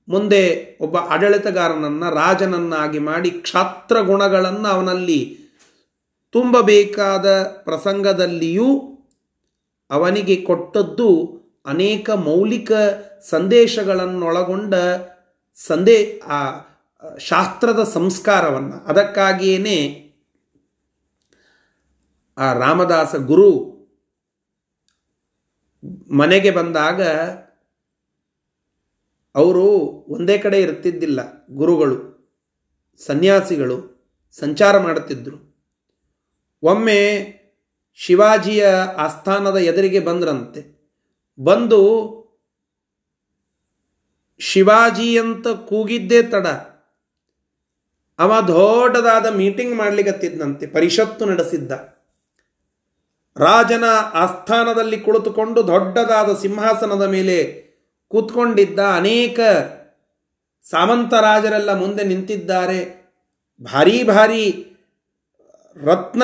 ಮುಂದೆ 0.09 0.77
ಒಬ್ಬ 0.81 0.97
ಆಡಳಿತಗಾರನನ್ನು, 0.97 2.15
ರಾಜನನ್ನಾಗಿ 2.15 2.99
ಮಾಡಿ 2.99 3.31
ಕ್ಷಾತ್ರ 3.31 4.01
ಗುಣಗಳನ್ನು 4.01 4.67
ಅವನಲ್ಲಿ 4.67 5.37
ತುಂಬಬೇಕಾದ 6.31 7.43
ಪ್ರಸಂಗದಲ್ಲಿಯೂ 7.43 8.96
ಅವನಿಗೆ 9.89 10.41
ಕೊಟ್ಟದ್ದು 10.41 11.37
ಅನೇಕ 11.65 12.09
ಮೌಲಿಕ 12.09 12.71
ಸಂದೇಶಗಳನ್ನೊಳಗೊಂಡ 13.29 14.73
ಸಂದೇ, 15.55 16.21
ಆ, 16.25 16.57
ಶಾಸ್ತ್ರದ 17.17 17.83
ಸಂಸ್ಕಾರವನ್ನು. 17.83 18.85
ಅದಕ್ಕಾಗಿಯೇ 18.85 20.03
ಆ 22.37 22.53
ರಾಮದಾಸ 22.53 23.15
ಗುರು 23.15 23.77
ಮನೆಗೆ 26.11 26.51
ಬಂದಾಗ 26.51 27.01
ಅವರು 29.35 29.63
ಒಂದೇ 30.07 30.37
ಕಡೆ 30.37 30.61
ಇರ್ತಿದ್ದಿಲ್ಲ 30.61 31.47
ಗುರುಗಳು, 31.51 32.17
ಸನ್ಯಾಸಿಗಳು 33.05 33.97
ಸಂಚಾರ 34.39 34.79
ಮಾಡುತ್ತಿದ್ದರು 34.79 35.47
ಒಮ್ಮೆ 36.63 37.37
ಶಿವಾಜಿಯ 37.99 38.67
ಆಸ್ಥಾನದ 38.97 39.57
ಎದುರಿಗೆ 39.57 39.99
ಬಂದ್ರಂತೆ. 39.99 40.61
ಬಂದು 41.39 41.81
ಶಿವಾಜಿ 44.39 45.19
ಅಂತ 45.19 45.47
ಕೂಗಿದ್ದೇ 45.47 46.23
ತಡ. 46.23 46.47
ಅವ 48.19 48.33
ದೊಡ್ಡದಾದ 48.47 49.25
ಮೀಟಿಂಗ್ 49.25 49.75
ಮಾಡ್ಲಿಕ್ಕತ್ತಿದ್ದಂತೆ 49.75 50.67
ಪರಿಷತ್ತು 50.67 51.25
ನಡೆಸಿದ್ದ. 51.25 51.71
ರಾಜನ 53.37 53.83
ಆಸ್ಥಾನದಲ್ಲಿ 54.13 54.99
ಕುಳಿತುಕೊಂಡು 54.99 55.67
ದೊಡ್ಡದಾದ 55.67 56.37
ಸಿಂಹಾಸನದ 56.37 57.01
ಮೇಲೆ 57.01 57.67
ಕೂತ್ಕೊಂಡಿದ್ದ 58.07 58.79
ಅನೇಕ 58.79 59.39
ಸಾಮಂತರಾಜರೆಲ್ಲ 60.69 61.73
ಮುಂದೆ 61.73 62.03
ನಿಂತಿದ್ದಾರೆ. 62.03 62.79
ಭಾರೀ 63.63 64.03
ಭಾರಿ 64.03 64.67
ರತ್ನ 65.83 66.23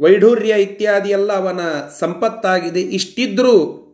ವೈಢೂರ್ಯ 0.00 0.62
ಇತ್ಯಾದಿ 0.62 1.08
ಎಲ್ಲ 1.08 1.32
ಅವನ 1.32 1.60
ಸಂಪತ್ತಾಗಿದೆ. 1.98 2.80
ಇಷ್ಟಿದ್ರೂ 2.80 3.84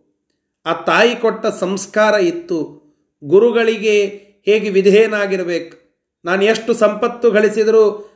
ಆ 0.66 0.72
ತಾಯಿ 0.72 1.16
ಕೊಟ್ಟ 1.16 1.46
ಸಂಸ್ಕಾರ 1.46 2.14
ಇತ್ತು. 2.14 2.84
ಗುರುಗಳಿಗೆ 3.24 4.06
ಹೇಗೆ 4.44 4.68
ವಿಧೇಯನಾಗಿರಬೇಕು? 4.68 5.76
ನಾನು 6.24 6.44
ಎಷ್ಟು 6.44 6.74
ಸಂಪತ್ತು 6.74 7.30
ಗಳಿಸಿದರೂ 7.30 8.10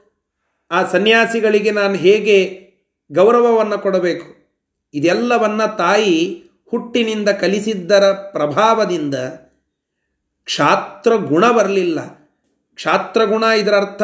ಆ 0.70 0.84
ಸನ್ಯಾಸಿಗಳಿಗೆ 0.84 1.70
ನಾನು 1.70 1.94
ಹೇಗೆ 1.94 2.68
ಗೌರವವನ್ನು 3.12 3.78
ಕೊಡಬೇಕು? 3.78 4.38
ಇದೆಲ್ಲವನ್ನು 4.94 5.76
ತಾಯಿ 5.76 6.42
ಹುಟ್ಟಿನಿಂದ 6.70 7.28
ಕಲಿಸಿದ್ದರ 7.28 8.12
ಪ್ರಭಾವದಿಂದ 8.12 9.14
ಕ್ಷಾತ್ರ 10.44 11.14
ಗುಣ 11.14 11.50
ಬರಲಿಲ್ಲ. 11.50 12.00
ಕ್ಷಾತ್ರ 12.74 13.24
ಗುಣ 13.24 13.42
ಇದರರ್ಥ 13.42 14.02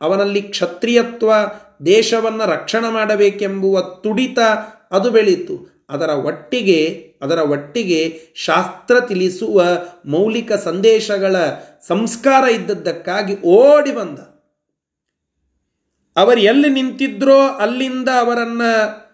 ಅವನಲ್ಲಿ 0.00 0.42
ಕ್ಷತ್ರಿಯತ್ವ 0.42 1.32
ದೇಶವನ್ನು 1.86 2.50
ರಕ್ಷಣೆ 2.50 2.92
ಮಾಡಬೇಕೆಂಬುವ 2.92 3.80
ತುಡಿತ 3.80 4.38
ಅದು 4.90 5.10
ಬೆಳೀತು. 5.10 5.86
ಅದರ 5.88 6.08
ಒಟ್ಟಿಗೆ 6.08 7.14
ಅದರ 7.22 7.38
ಒಟ್ಟಿಗೆ 7.38 8.20
ಶಾಸ್ತ್ರ 8.34 9.00
ತಿಳಿಸುವ 9.00 9.64
ಮೌಲಿಕ 10.06 10.52
ಸಂದೇಶಗಳ 10.52 11.36
ಸಂಸ್ಕಾರ 11.88 12.44
ಇದ್ದದ್ದಕ್ಕಾಗಿ 12.48 13.42
ಓಡಿ 13.42 13.94
ಬಂದ. 13.94 14.18
ಅವರು 16.16 16.40
ಎಲ್ಲಿ 16.40 16.68
ನಿಂತಿದ್ರೋ 16.68 17.38
ಅಲ್ಲಿಂದ 17.48 18.08
ಅವರನ್ನು 18.20 19.04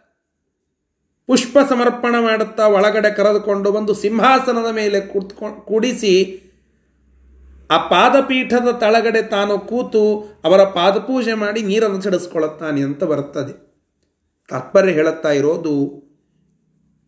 ಪುಷ್ಪ 1.26 1.58
ಸಮರ್ಪಣ 1.68 2.14
ಮಾಡುತ್ತಾ 2.20 2.66
ಒಳಗಡೆ 2.66 3.14
ಕರೆದುಕೊಂಡು 3.14 3.72
ಬಂದು 3.72 3.94
ಸಿಂಹಾಸನದ 3.94 4.70
ಮೇಲೆ 4.70 5.00
ಕೂತ್ಕೊಂಡು 5.00 5.60
ಕೂಡಿಸಿ 5.60 6.14
ಆ 7.70 7.76
ಪಾದಪೀಠದ 7.88 8.68
ತಳಗಡೆ 8.80 9.22
ತಾನು 9.22 9.58
ಕೂತು 9.58 10.02
ಅವರ 10.44 10.60
ಪಾದಪೂಜೆ 10.64 11.34
ಮಾಡಿ 11.34 11.62
ನೀರನ್ನು 11.62 12.00
ಸಿಡಿಸ್ಕೊಳ್ಳುತ್ತಾನೆ 12.02 12.80
ಅಂತ 12.82 13.04
ಬರುತ್ತದೆ. 13.04 13.52
ತಾತ್ಪರ್ಯ 14.48 14.92
ಹೇಳುತ್ತಾ 14.92 15.30
ಇರೋದು, 15.30 15.74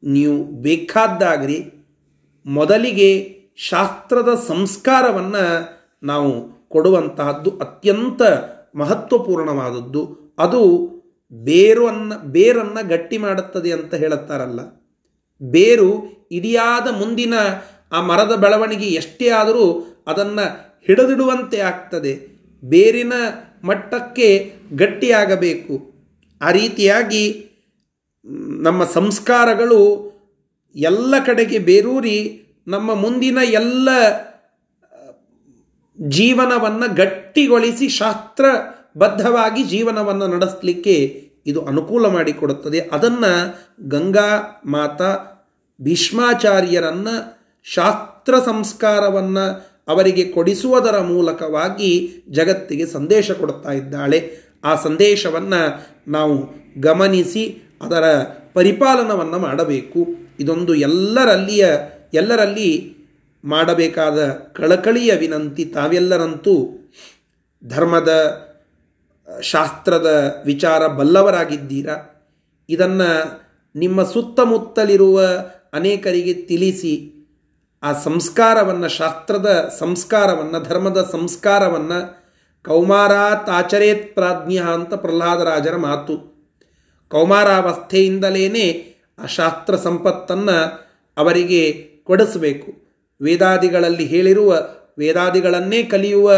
ನೀವು 0.03 0.45
ಬೇಕಾದ್ದಾಗ್ರಿ 0.63 1.59
ಮೊದಲಿಗೆ 2.47 3.11
ಶಾಸ್ತ್ರದ 3.57 4.31
ಸಂಸ್ಕಾರವನ್ನು 4.49 5.45
ನಾವು 6.03 6.31
ಕೊಡುವಂತಹದ್ದು 6.69 7.51
ಅತ್ಯಂತ 7.59 8.23
ಮಹತ್ವಪೂರ್ಣವಾದದ್ದು. 8.75 10.03
ಅದು 10.39 10.63
ಬೇರನ್ನು 11.33 12.17
ಬೇರನ್ನು 12.33 12.89
ಗಟ್ಟಿ 12.89 13.19
ಮಾಡುತ್ತದೆ 13.19 13.73
ಅಂತ 13.73 13.95
ಹೇಳುತ್ತಾರಲ್ಲ. 13.95 14.61
ಬೇರು 15.43 15.91
ಇಡಿಯಾದ 16.31 16.89
ಮುಂದಿನ 17.01 17.35
ಆ 17.93 18.01
ಮರದ 18.01 18.35
ಬೆಳವಣಿಗೆ 18.35 18.87
ಎಷ್ಟೇ 18.87 19.29
ಆದರೂ 19.29 19.65
ಅದನ್ನು 20.07 20.77
ಹಿಡಿದಿಡುವಂತೆ 20.87 21.59
ಆಗ್ತದೆ. 21.59 22.27
ಬೇರಿನ 22.65 23.13
ಮಟ್ಟಕ್ಕೆ 23.65 24.57
ಗಟ್ಟಿಯಾಗಬೇಕು. 24.73 25.93
ಆ 26.43 26.51
ರೀತಿಯಾಗಿ 26.51 27.51
ನಮ್ಮ 28.63 28.85
ಸಂಸ್ಕಾರಗಳು 28.85 30.13
ಎಲ್ಲ 30.75 31.15
ಕಡೆಗೆ 31.27 31.59
ಬೇರೂರಿ 31.59 32.43
ನಮ್ಮ 32.67 32.95
ಮುಂದಿನ 32.95 33.39
ಎಲ್ಲ 33.45 33.89
ಜೀವನವನ್ನು 36.09 36.95
ಗಟ್ಟಿಗೊಳಿಸಿ 36.95 37.89
ಶಾಸ್ತ್ರಬದ್ಧವಾಗಿ 37.89 39.65
ಜೀವನವನ್ನು 39.65 40.27
ನಡೆಸಲಿಕ್ಕೆ 40.27 41.29
ಇದು 41.47 41.65
ಅನುಕೂಲ 41.67 42.07
ಮಾಡಿಕೊಡುತ್ತದೆ. 42.07 42.81
ಅದನ್ನು 42.81 43.59
ಗಂಗಾ 43.89 44.63
ಮಾತಾ 44.67 45.19
ಭೀಷ್ಮಾಚಾರ್ಯರನ್ನು 45.83 47.43
ಶಾಸ್ತ್ರ 47.65 48.39
ಸಂಸ್ಕಾರವನ್ನು 48.39 49.72
ಅವರಿಗೆ 49.89 50.25
ಕೊಡಿಸುವುದರ 50.25 50.99
ಮೂಲಕವಾಗಿ 51.01 52.13
ಜಗತ್ತಿಗೆ 52.31 52.87
ಸಂದೇಶ 52.87 53.31
ಕೊಡುತ್ತಾ 53.31 53.73
ಇದ್ದಾಳೆ. 53.73 54.37
ಆ 54.65 54.75
ಸಂದೇಶವನ್ನು 54.75 55.87
ನಾವು 56.11 56.45
ಗಮನಿಸಿ 56.81 57.59
ಅದರ 57.83 58.05
ಪರಿಪಾಲನವನ್ನು 58.55 59.39
ಮಾಡಬೇಕು. 59.39 60.07
ಇದೊಂದು 60.41 60.75
ಎಲ್ಲರಲ್ಲಿಯ, 60.75 61.69
ಎಲ್ಲರಲ್ಲಿ 62.15 62.97
ಮಾಡಬೇಕಾದ 63.45 64.31
ಕಳಕಳಿಯ 64.31 65.15
ವಿನಂತಿ. 65.15 65.65
ತಾವೆಲ್ಲರಂತೂ 65.65 66.79
ಧರ್ಮದ, 67.69 68.41
ಶಾಸ್ತ್ರದ 69.43 70.43
ವಿಚಾರ 70.47 70.87
ಬಲ್ಲವರಾಗಿದ್ದೀರಾ? 70.87 72.25
ಇದನ್ನು 72.69 73.43
ನಿಮ್ಮ 73.77 74.03
ಸುತ್ತಮುತ್ತಲಿರುವ 74.03 75.23
ಅನೇಕರಿಗೆ 75.73 76.35
ತಿಳಿಸಿ 76.35 77.12
ಆ 77.83 77.93
ಸಂಸ್ಕಾರವನ್ನು, 77.93 78.89
ಶಾಸ್ತ್ರದ 78.89 79.75
ಸಂಸ್ಕಾರವನ್ನು, 79.79 80.63
ಧರ್ಮದ 80.63 81.09
ಸಂಸ್ಕಾರವನ್ನು 81.13 82.23
ಕೌಮಾರಾತ್ 82.65 83.51
ಆಚರೇತ್ 83.51 84.15
ಪ್ರಾಜ್ಞ 84.15 84.59
ಅಂತ 84.59 84.95
ಪ್ರಹ್ಲಾದರಾಜರ 84.95 85.77
ಮಾತು. 85.77 86.33
ಕೌಮಾರಾವಸ್ಥೆಯಿಂದಲೇ 87.09 88.95
ಆ 89.19 89.27
ಶಾಸ್ತ್ರ 89.27 89.77
ಸಂಪತ್ತನ್ನು 89.77 90.87
ಅವರಿಗೆ 91.17 91.73
ಕೊಡಿಸಬೇಕು. 92.05 92.73
ವೇದಾದಿಗಳಲ್ಲಿ 93.23 94.07
ಹೇಳಿರುವ, 94.07 94.69
ವೇದಾದಿಗಳನ್ನೇ 94.99 95.83
ಕಲಿಯುವ 95.83 96.33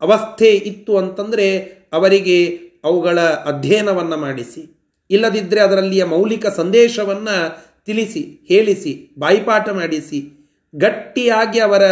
ಅವಸ್ಥೆ 0.00 0.48
ಇತ್ತು 0.48 0.98
ಅಂತಂದರೆ 0.98 1.58
ಅವರಿಗೆ 1.92 2.60
ಅವುಗಳ 2.84 3.20
ಅಧ್ಯಯನವನ್ನು 3.20 4.16
ಮಾಡಿಸಿ. 4.16 4.74
ಇಲ್ಲದಿದ್ದರೆ 5.10 5.60
ಅದರಲ್ಲಿಯ 5.60 6.04
ಮೌಲಿಕ 6.04 6.46
ಸಂದೇಶವನ್ನು 6.46 7.67
ತಿಳಿಸಿ, 7.88 8.40
ಹೇಳಿಸಿ, 8.48 9.14
ಬಾಯಿಪಾಠ 9.18 9.68
ಮಾಡಿಸಿ. 9.68 10.50
ಗಟ್ಟಿಯಾಗಿ 10.74 11.60
ಅವರ 11.60 11.82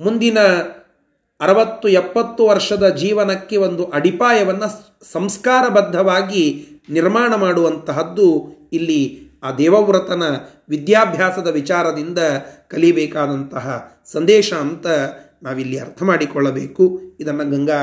ಮುಂದಿನ 0.00 0.38
ಅರವತ್ತು, 1.40 1.88
ಎಪ್ಪತ್ತು 1.88 2.46
ವರ್ಷದ 2.46 2.88
ಜೀವನಕ್ಕೆ 2.88 3.56
ಒಂದು 3.56 3.84
ಅಡಿಪಾಯವನ್ನು 3.84 5.04
ಸಂಸ್ಕಾರಬದ್ಧವಾಗಿ 5.04 6.66
ನಿರ್ಮಾಣ 6.90 7.34
ಮಾಡುವಂತಹದ್ದು 7.34 8.52
ಇಲ್ಲಿ 8.72 9.20
ಆ 9.42 9.56
ದೇವವ್ರತನ 9.56 10.22
ವಿದ್ಯಾಭ್ಯಾಸದ 10.68 11.46
ವಿಚಾರದಿಂದ 11.46 12.18
ಕಲಿಬೇಕಾದಂತಹ 12.68 13.96
ಸಂದೇಶ 14.04 14.54
ಅಂತ 14.54 14.86
ನಾವಿಲ್ಲಿ 15.42 15.78
ಅರ್ಥ 15.78 16.02
ಮಾಡಿಕೊಳ್ಳಬೇಕು. 16.02 17.00
ಇದನ್ನು 17.20 17.50
ಗಂಗಾ 17.50 17.80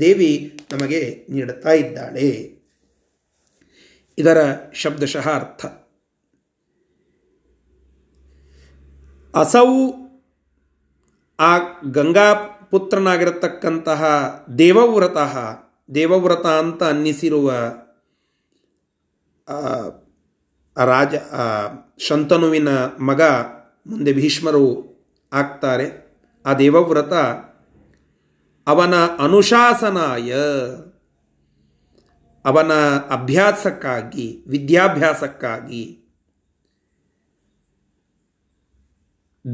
ದೇವಿ 0.00 0.60
ನಮಗೆ 0.72 1.26
ನೀಡುತ್ತಾ 1.30 1.70
ಇದ್ದಾಳೆ. 1.70 2.60
ಇದರ 4.18 4.38
ಶಬ್ದಶಃ 4.74 5.28
ಅರ್ಥ. 5.28 5.66
ಅಸೌ 9.34 9.68
ಆ 11.38 11.58
ಗಂಗಾ 11.90 12.34
ಪುತ್ರನಾಗಿರತಕ್ಕಂತಹ 12.70 14.02
ದೇವವ್ರತಃ, 14.58 15.36
ದೇವವ್ರತ 15.94 16.46
ಅಂತ 16.46 16.82
ಅನ್ನಿಸಿರುವ 16.82 17.50
ರಾಜ 20.76 21.14
ಶಂತನುವಿನ 21.98 22.68
ಮಗ, 23.00 23.22
ಮುಂದೆ 23.86 24.12
ಭೀಷ್ಮರು 24.12 24.66
ಆಗ್ತಾರೆ. 25.32 25.86
ಆ 26.46 26.54
ದೇವವ್ರತ 26.54 27.12
ಅವನ 28.66 28.94
ಅನುಶಾಸನಾಯ, 28.96 30.32
ಅವನ 32.44 32.72
ಅಭ್ಯಾಸಕ್ಕಾಗಿ, 33.10 34.44
ವಿದ್ಯಾಭ್ಯಾಸಕ್ಕಾಗಿ 34.48 35.99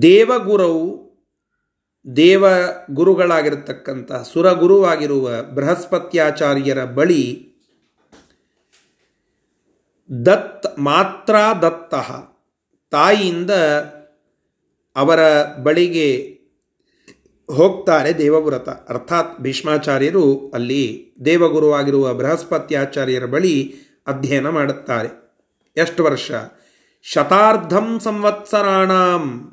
ದೇವಗುರವು 0.02 1.06
ದೇವ 2.16 2.44
ಗುರುಗಳಾಗಿರತಕ್ಕಂತಹ 2.90 4.22
ಸುರಗುರುವಾಗಿರುವ 4.32 5.42
ಬೃಹಸ್ಪತ್ಯಾಚಾರ್ಯರ 5.42 6.84
ಬಳಿ 6.84 7.52
ದತ್ 10.26 10.78
ಮಾತ್ರ 10.78 11.34
ದತ್ತ 11.62 11.94
ತಾಯಿಯಿಂದ 12.90 13.50
ಅವರ 14.96 15.44
ಬಳಿಗೆ 15.62 16.38
ಹೋಗ್ತಾರೆ 17.50 18.18
ದೇವವ್ರತ. 18.18 18.68
ಅರ್ಥಾತ್ 18.68 19.40
ಭೀಷ್ಮಾಚಾರ್ಯರು 19.40 20.50
ಅಲ್ಲಿ 20.54 21.10
ದೇವಗುರುವಾಗಿರುವ 21.24 22.14
ಬೃಹಸ್ಪತ್ಯಾಚಾರ್ಯರ 22.14 23.26
ಬಳಿ 23.26 23.74
ಅಧ್ಯಯನ 24.06 24.48
ಮಾಡುತ್ತಾರೆ. 24.48 25.08
ಎಷ್ಟು 25.76 26.04
ವರ್ಷ? 26.04 26.30
ಶತಾರ್ಧಂ 27.02 28.00
ಸಂವತ್ಸರಾಣಂ 28.00 29.52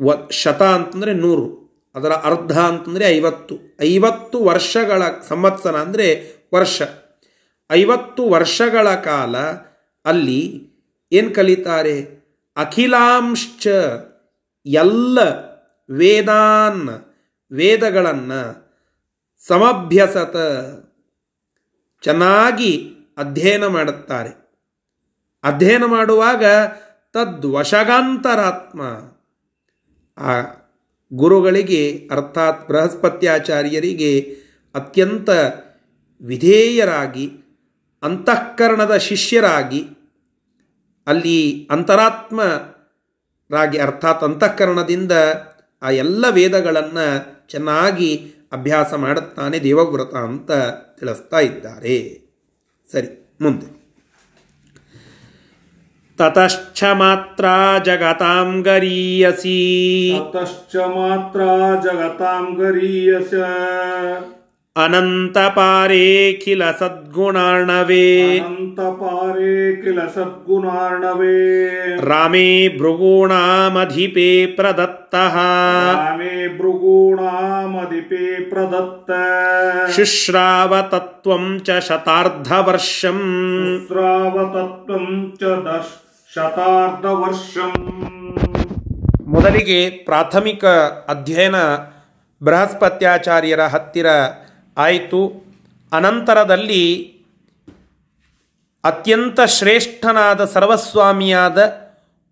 ವ 0.00 0.28
ಶತ 0.30 0.62
ಅಂತಂದರೆ 0.62 1.12
ನೂರು, 1.12 1.46
ಅದರ 1.94 2.12
ಅರ್ಧ 2.12 2.58
ಅಂತಂದರೆ 2.58 3.04
ಐವತ್ತು 3.08 3.54
ಐವತ್ತು 3.82 4.44
ವರ್ಷಗಳ 4.44 5.02
ಸಂವತ್ಸರ 5.28 5.76
ಅಂದರೆ 5.76 6.08
ವರ್ಷ. 6.54 6.82
ಐವತ್ತು 7.70 8.22
ವರ್ಷಗಳ 8.28 8.94
ಕಾಲ 8.94 9.36
ಅಲ್ಲಿ 10.04 10.42
ಏನು 11.12 11.30
ಕಲಿತಾರೆ? 11.34 11.96
ಅಖಿಲಾಂಶ್ಚ 12.56 13.66
ಎಲ್ಲ 14.66 15.18
ವೇದಾನ್ 15.90 16.88
ವೇದಗಳನ್ನು 17.52 18.40
ಸಮಭ್ಯಸತ 19.46 20.36
ಚೆನ್ನಾಗಿ 22.02 22.72
ಅಧ್ಯಯನ 23.18 23.66
ಮಾಡುತ್ತಾರೆ. 23.66 24.32
ಅಧ್ಯಯನ 25.44 25.84
ಮಾಡುವಾಗ 25.84 26.44
ತದ್ವಶಗಾಂತರಾತ್ಮ 27.12 28.82
ಆ 30.18 30.42
ಗುರುಗಳಿಗೆ, 31.12 32.08
ಅರ್ಥಾತ್ 32.10 32.68
ಬೃಹಸ್ಪತ್ಯಾಚಾರ್ಯರಿಗೆ 32.68 34.36
ಅತ್ಯಂತ 34.74 35.30
ವಿಧೇಯರಾಗಿ, 36.20 37.32
ಅಂತಃಕರಣದ 38.02 38.96
ಶಿಷ್ಯರಾಗಿ, 38.96 39.86
ಅಲ್ಲಿ 41.06 41.68
ಅಂತರಾತ್ಮರಾಗಿ, 41.70 43.78
ಅರ್ಥಾತ್ 43.78 44.24
ಅಂತಃಕರಣದಿಂದ 44.24 45.12
ಆ 45.82 45.90
ಎಲ್ಲ 45.90 46.24
ವೇದಗಳನ್ನು 46.30 47.48
ಚೆನ್ನಾಗಿ 47.48 48.34
ಅಭ್ಯಾಸ 48.52 48.94
ಮಾಡುತ್ತಾನೆ 48.94 49.58
ದೇವವ್ರತ 49.58 50.14
ಅಂತ 50.14 50.50
ತಿಳಿಸ್ತಾ 50.98 51.40
ಇದ್ದಾರೆ. 51.40 52.20
ಸರಿ, 52.92 53.36
ಮುಂದೆ. 53.40 53.75
ततश्च 56.20 56.84
मात्रा 56.84 57.78
जगतां 57.78 58.64
गरीयसि। 58.64 59.58
ततश्च 60.20 60.76
मात्रा 60.76 61.74
जगतां 61.74 62.54
गरीयस। 62.58 63.34
अनन्तपारे 64.76 66.32
किल 66.44 66.62
सद्गुणार्णवे 66.72 68.38
अनन्तपारे 68.38 69.72
किल 69.72 70.00
सद्गुणार्णवे 70.00 71.56
रामे 71.96 72.68
भृगूणामधिपे 72.68 74.46
प्रदत्तः। 74.46 75.32
रामे 75.34 76.48
भृगूणामधिपे 76.48 78.40
प्रदत्त। 78.40 79.10
शुश्रावतत्वं 79.92 81.58
च 81.58 81.80
शतार्धवर्षम्। 81.80 83.78
शुश्रावतत्वं 83.78 85.30
च 85.30 85.44
दश 85.44 86.05
ಶತಾರ್ಧವರ್ಷಂ. 86.36 87.72
ಮೊದಲಿಗೆ 89.20 89.90
ಪ್ರಾಥಮಿಕ 89.90 90.64
ಅಧ್ಯಯನ 91.08 91.54
ಬೃಹಸ್ಪತ್ಯಾಚಾರ್ಯರ 92.42 93.60
ಹತ್ತಿರ 93.60 94.06
ಆಯಿತು. 94.76 95.52
ಅನಂತರದಲ್ಲಿ 95.92 97.12
ಅತ್ಯಂತ 98.84 99.40
ಶ್ರೇಷ್ಠನಾದ 99.40 100.44
ಸರ್ವಸ್ವಾಮಿಯಾದ 100.44 101.58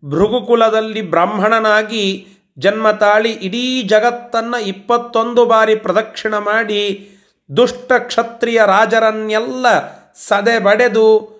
ಭೃಗುಕುಲದಲ್ಲಿ 0.05 1.03
ಬ್ರಾಹ್ಮಣನಾಗಿ 1.03 2.27
ಜನ್ಮ 2.59 2.91
ತಾಳಿ 2.91 3.33
ಇಡೀ 3.33 3.83
ಜಗತ್ತನ್ನು 3.83 4.63
ಇಪ್ಪತ್ತೊಂದು 4.63 5.47
ಬಾರಿ 5.47 5.75
ಪ್ರದಕ್ಷಿಣ 5.75 6.35
ಮಾಡಿ 6.39 7.09
ದುಷ್ಟ 7.57 7.93
ಕ್ಷತ್ರಿಯ 7.99 8.61
ರಾಜರನ್ನೆಲ್ಲ 8.67 9.67
ಸದೆ 10.15 10.59
ಬಡೆದು 10.59 11.34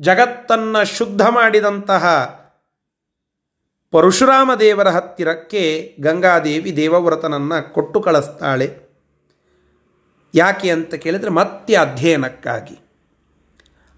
ಜಗತ್ತನ್ನು 0.00 0.86
ಶುದ್ಧ 0.86 1.22
ಮಾಡಿದಂತಹ 1.22 2.04
ಪರಶುರಾಮ 3.90 4.50
ದೇವರ 4.54 4.88
ಹತ್ತಿರಕ್ಕೆ 4.88 5.96
ಗಂಗಾದೇವಿ 6.00 6.76
ದೇವವ್ರತನನ್ನು 6.76 7.72
ಕೊಟ್ಟು 7.74 8.00
ಕಳಿಸ್ತಾಳೆ. 8.00 8.78
ಯಾಕೆ 10.34 10.70
ಅಂತ 10.70 10.94
ಕೇಳಿದರೆ 10.94 11.30
ಮತ್ತೆ 11.30 11.74
ಅಧ್ಯಯನಕ್ಕಾಗಿ. 11.74 12.78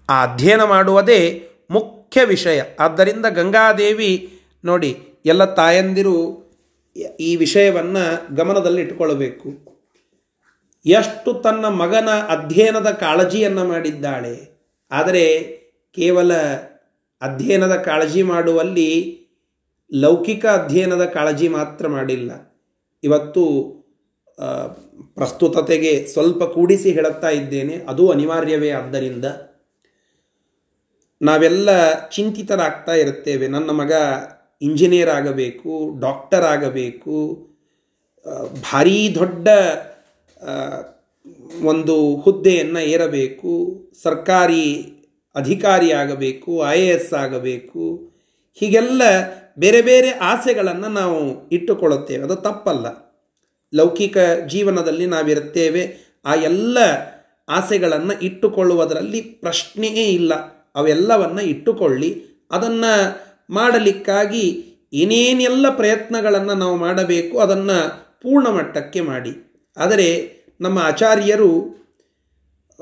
ಆ 0.09 0.23
ಅಧ್ಯಯನ 0.23 0.63
ಮಾಡುವುದೇ 0.63 1.49
ಮುಖ್ಯ 1.69 2.23
ವಿಷಯ. 2.23 2.61
ಆದ್ದರಿಂದ 2.79 3.25
ಗಂಗಾದೇವಿ 3.25 4.41
ನೋಡಿ, 4.65 5.13
ಎಲ್ಲ 5.25 5.45
ತಾಯಂದಿರು 5.45 6.49
ಈ 7.19 7.35
ವಿಷಯವನ್ನು 7.35 8.35
ಗಮನದಲ್ಲಿಟ್ಟುಕೊಳ್ಳಬೇಕು 8.35 9.69
ಎಷ್ಟು 10.85 11.33
ತನ್ನ 11.33 11.65
ಮಗನ 11.65 12.09
ಅಧ್ಯಯನದ 12.09 12.89
ಕಾಳಜಿಯನ್ನು 12.89 13.65
ಮಾಡಿದ್ದಾಳೆ. 13.67 14.59
ಆದರೆ 14.91 15.58
ಕೇವಲ 15.95 16.31
ಅಧ್ಯಯನದ 17.21 17.75
ಕಾಳಜಿ 17.75 18.21
ಮಾಡುವಲ್ಲಿ 18.23 18.89
ಲೌಕಿಕ 19.91 20.45
ಅಧ್ಯಯನದ 20.45 21.05
ಕಾಳಜಿ 21.05 21.47
ಮಾತ್ರ 21.47 21.87
ಮಾಡಿಲ್ಲ. 21.87 22.31
ಇವತ್ತು 23.03 23.43
ಪ್ರಸ್ತುತತೆಗೆ 25.15 25.91
ಸ್ವಲ್ಪ 26.07 26.43
ಕೂಡಿಸಿ 26.43 26.89
ಹೇಳುತ್ತಾ 26.91 27.29
ಇದ್ದೇನೆ. 27.29 27.75
ಅದು 27.87 28.03
ಅನಿವಾರ್ಯವೇ. 28.11 28.69
ಆದ್ದರಿಂದ 28.69 29.25
ನಾವೆಲ್ಲ 31.21 31.69
ಚಿಂತಿತರಾಗ್ತಾ 32.09 32.93
ಇರುತ್ತೇವೆ. 32.93 33.47
ನನ್ನ 33.47 33.69
ಮಗ 33.71 33.93
ಇಂಜಿನಿಯರ್ 34.61 35.09
ಆಗಬೇಕು, 35.09 35.73
ಡಾಕ್ಟರ್ 35.99 36.45
ಆಗಬೇಕು 36.45 37.17
ಭಾರೀ 38.61 38.97
ದೊಡ್ಡ 39.15 39.47
ಒಂದು 41.63 42.15
ಹುದ್ದೆಯನ್ನು 42.15 42.79
ಏರಬೇಕು, 42.79 43.51
ಸರ್ಕಾರಿ 44.03 44.65
ಅಧಿಕಾರಿ 45.35 45.91
ಆಗಬೇಕು 45.91 46.65
ಐ 46.69 46.81
ಎ 46.81 46.87
ಎಸ್ 46.87 47.13
ಆಗಬೇಕು, 47.13 48.11
ಹೀಗೆಲ್ಲ 48.53 49.01
ಬೇರೆ 49.59 49.81
ಬೇರೆ 49.81 50.09
ಆಸೆಗಳನ್ನು 50.09 50.89
ನಾವು 50.89 51.49
ಇಟ್ಟುಕೊಳ್ಳುತ್ತೇವೆ. 51.49 52.23
ಅದು 52.23 52.35
ತಪ್ಪಲ್ಲ. 52.35 52.87
ಲೌಕಿಕ 53.75 54.17
ಜೀವನದಲ್ಲಿ 54.47 55.05
ನಾವಿರುತ್ತೇವೆ. 55.05 55.97
ಆ 56.25 56.35
ಎಲ್ಲ 56.35 56.77
ಆಸೆಗಳನ್ನು 57.49 58.19
ಇಟ್ಟುಕೊಳ್ಳುವುದರಲ್ಲಿ 58.21 59.21
ಪ್ರಶ್ನೆಯೇ 59.21 60.03
ಇಲ್ಲ. 60.03 60.33
ಅವೆಲ್ಲವನ್ನು 60.75 61.41
ಇಟ್ಟುಕೊಳ್ಳಿ. 61.41 62.23
ಅದನ್ನು 62.51 62.91
ಮಾಡಲಿಕ್ಕಾಗಿ 63.49 64.65
ಏನೇನೆಲ್ಲ 64.93 65.69
ಪ್ರಯತ್ನಗಳನ್ನು 65.69 66.53
ನಾವು 66.53 66.75
ಮಾಡಬೇಕು 66.75 67.39
ಅದನ್ನು 67.39 67.77
ಪೂರ್ಣ 68.21 68.47
ಮಟ್ಟಕ್ಕೆ 68.47 69.01
ಮಾಡಿ. 69.01 69.33
ಆದರೆ 69.77 70.39
ನಮ್ಮ 70.61 70.79
ಆಚಾರ್ಯರು 70.79 71.78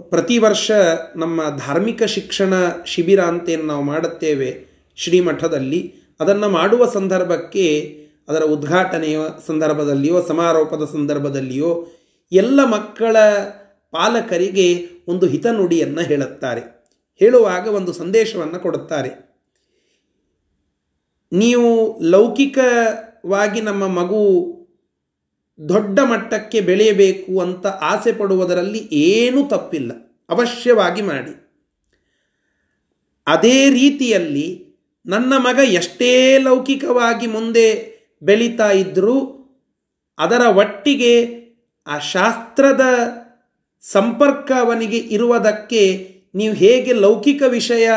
ಪ್ರತಿ 0.01 0.37
ವರ್ಷ 0.37 0.71
ನಮ್ಮ 1.15 1.41
ಧಾರ್ಮಿಕ 1.57 2.03
ಶಿಕ್ಷಣ 2.03 2.53
ಶಿಬಿರ 2.85 3.19
ಅಂತೇನು 3.19 3.63
ನಾವು 3.63 3.83
ಮಾಡುತ್ತೇವೆ 3.83 4.65
ಶ್ರೀಮಠದಲ್ಲಿ, 4.95 5.95
ಅದನ್ನು 6.19 6.49
ಮಾಡುವ 6.49 6.85
ಸಂದರ್ಭಕ್ಕೆ, 6.85 7.99
ಅದರ 8.27 8.43
ಉದ್ಘಾಟನೆಯ 8.43 9.17
ಸಂದರ್ಭದಲ್ಲಿಯೋ, 9.47 10.21
ಸಮಾರೋಪದ 10.21 10.89
ಸಂದರ್ಭದಲ್ಲಿಯೋ, 10.91 11.87
ಎಲ್ಲ 12.31 12.65
ಮಕ್ಕಳ 12.65 13.17
ಪಾಲಕರಿಗೆ 13.91 14.89
ಒಂದು 15.07 15.25
ಹಿತನುಡಿಯನ್ನು 15.25 16.01
ಹೇಳುತ್ತಾರೆ. 16.01 16.61
ಹೇಳುವಾಗ 17.15 17.67
ಒಂದು 17.67 17.93
ಸಂದೇಶವನ್ನು 17.93 18.59
ಕೊಡುತ್ತಾರೆ. 18.59 19.27
ನೀವು 21.31 21.99
ಲೌಕಿಕವಾಗಿ 22.01 23.61
ನಮ್ಮ 23.61 23.87
ಮಗು 23.87 24.53
ದೊಡ್ಡ 25.59 25.99
ಮಟ್ಟಕ್ಕೆ 25.99 26.61
ಬೆಳೆಯಬೇಕು 26.61 27.39
ಅಂತ 27.39 27.67
ಆಸೆ 27.67 28.11
ಪಡುವುದರಲ್ಲಿ 28.11 28.89
ಏನೂ 28.91 29.47
ತಪ್ಪಿಲ್ಲ. 29.47 29.91
ಅವಶ್ಯವಾಗಿ 30.29 31.01
ಮಾಡಿ. 31.01 31.33
ಅದೇ 33.27 33.69
ರೀತಿಯಲ್ಲಿ 33.69 34.47
ನನ್ನ 35.05 35.33
ಮಗ 35.37 35.59
ಎಷ್ಟೇ 35.63 36.37
ಲೌಕಿಕವಾಗಿ 36.37 37.27
ಮುಂದೆ 37.27 37.67
ಬೆಳೀತಾ 38.21 38.71
ಇದ್ದರೂ 38.71 39.17
ಅದರ 40.19 40.41
ಒಟ್ಟಿಗೆ 40.57 41.13
ಆ 41.87 41.99
ಶಾಸ್ತ್ರದ 41.99 42.81
ಸಂಪರ್ಕ 43.81 44.51
ಅವನಿಗೆ 44.61 44.97
ಇರುವುದಕ್ಕೆ 44.97 45.83
ನೀವು 46.35 46.53
ಹೇಗೆ 46.53 46.93
ಲೌಕಿಕ 46.93 47.43
ವಿಷಯ 47.47 47.89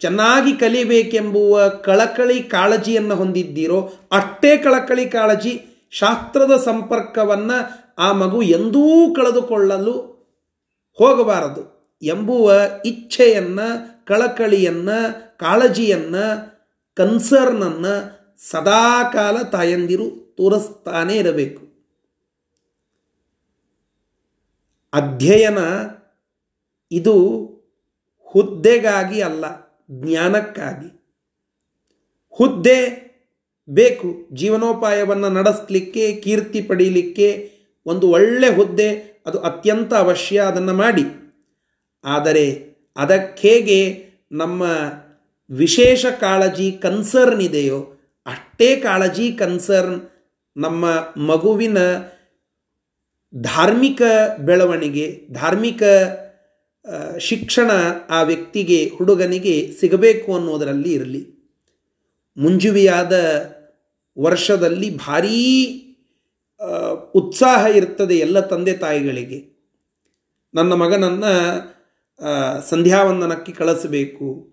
ಚೆನ್ನಾಗಿ 0.00 0.52
ಕಲಿಬೇಕೆಂಬುವ 0.52 1.68
ಕಳಕಳಿ 1.68 2.42
ಕಾಳಜಿಯನ್ನು 2.42 3.14
ಹೊಂದಿದ್ದೀರೋ 3.14 3.92
ಅಷ್ಟೇ 4.12 4.56
ಕಳಕಳಿ 4.56 5.08
ಕಾಳಜಿ 5.08 5.64
ಶಾಸ್ತ್ರದ 5.90 6.62
ಸಂಪರ್ಕವನ್ನು 6.64 7.88
ಆ 7.98 8.12
ಮಗು 8.12 8.42
ಎಂದೂ 8.42 9.14
ಕಳೆದುಕೊಳ್ಳಲು 9.14 10.18
ಹೋಗಬಾರದು. 10.92 11.78
ಎಂಬುವ 12.02 12.52
ಇಚ್ಛೆಯನ್ನು, 12.84 14.06
ಕಳಕಳಿಯನ್ನು, 14.06 15.38
ಕಾಳಜಿಯನ್ನು, 15.38 16.58
ಕನ್ಸರ್ನನ್ನು 16.94 18.18
ಸದಾಕಾಲ 18.50 19.42
ತಾಯಂದಿರು 19.42 20.34
ತೋರಿಸ್ತಾನೇ 20.36 21.14
ಇರಬೇಕು. 21.14 21.68
ಅಧ್ಯಯನ 24.92 25.58
ಇದು 26.92 27.14
ಹುದ್ದೆಗಾಗಿ 28.22 29.20
ಅಲ್ಲ, 29.20 29.44
ಜ್ಞಾನಕ್ಕಾಗಿ. 29.90 30.98
ಹುದ್ದೆ 32.30 33.07
ಬೇಕು. 33.68 34.28
ಜೀವನೋಪಾಯವನ್ನು 34.32 35.28
ನಡೆಸಲಿಕ್ಕೆ, 35.28 36.12
ಕೀರ್ತಿ 36.12 36.62
ಪಡೀಲಿಕ್ಕೆ 36.62 37.52
ಒಂದು 37.86 38.08
ಒಳ್ಳೆ 38.08 38.54
ಹುದ್ದೆ, 38.54 39.22
ಅದು 39.26 39.38
ಅತ್ಯಂತ 39.38 39.94
ಅವಶ್ಯ 39.94 40.40
ಅದನ್ನು 40.40 40.74
ಮಾಡಿ. 40.74 41.04
ಆದರೆ 42.04 42.76
ಅದಕ್ಕೇಗೆ 42.96 44.08
ನಮ್ಮ 44.32 44.62
ವಿಶೇಷ 45.50 46.06
ಕಾಳಜಿ 46.06 46.72
ಕನ್ಸರ್ನ್ 46.72 47.42
ಇದೆಯೋ, 47.42 47.78
ಅಷ್ಟೇ 48.26 48.76
ಕಾಳಜಿ 48.76 49.32
ಕನ್ಸರ್ನ್ 49.32 50.00
ನಮ್ಮ 50.56 50.84
ಮಗುವಿನ 51.16 51.78
ಧಾರ್ಮಿಕ 53.34 54.02
ಬೆಳವಣಿಗೆ, 54.38 55.20
ಧಾರ್ಮಿಕ 55.32 55.82
ಶಿಕ್ಷಣ 57.18 57.70
ಆ 58.10 58.22
ವ್ಯಕ್ತಿಗೆ, 58.22 58.90
ಹುಡುಗನಿಗೆ 58.98 59.72
ಸಿಗಬೇಕು 59.80 60.34
ಅನ್ನೋದರಲ್ಲಿ 60.34 60.92
ಇರಲಿ. 60.92 61.38
ಮುಂಜುವಿಯಾದ 62.36 63.12
ವರ್ಷದಲ್ಲಿ 64.20 64.96
ಭಾರೀ 64.96 65.84
ಉತ್ಸಾಹ 67.14 67.76
ಇರ್ತದೆ 67.76 68.14
ಎಲ್ಲ 68.14 68.40
ತಂದೆ 68.40 68.72
ತಾಯಿಗಳಿಗೆ. 68.72 69.58
ನನ್ನ 70.54 70.72
ಮಗನನ್ನು 70.72 71.34
ಸಂಧ್ಯಾವಂದನಕ್ಕೆ 72.68 73.52
ಕಳಿಸಬೇಕು. 73.52 74.48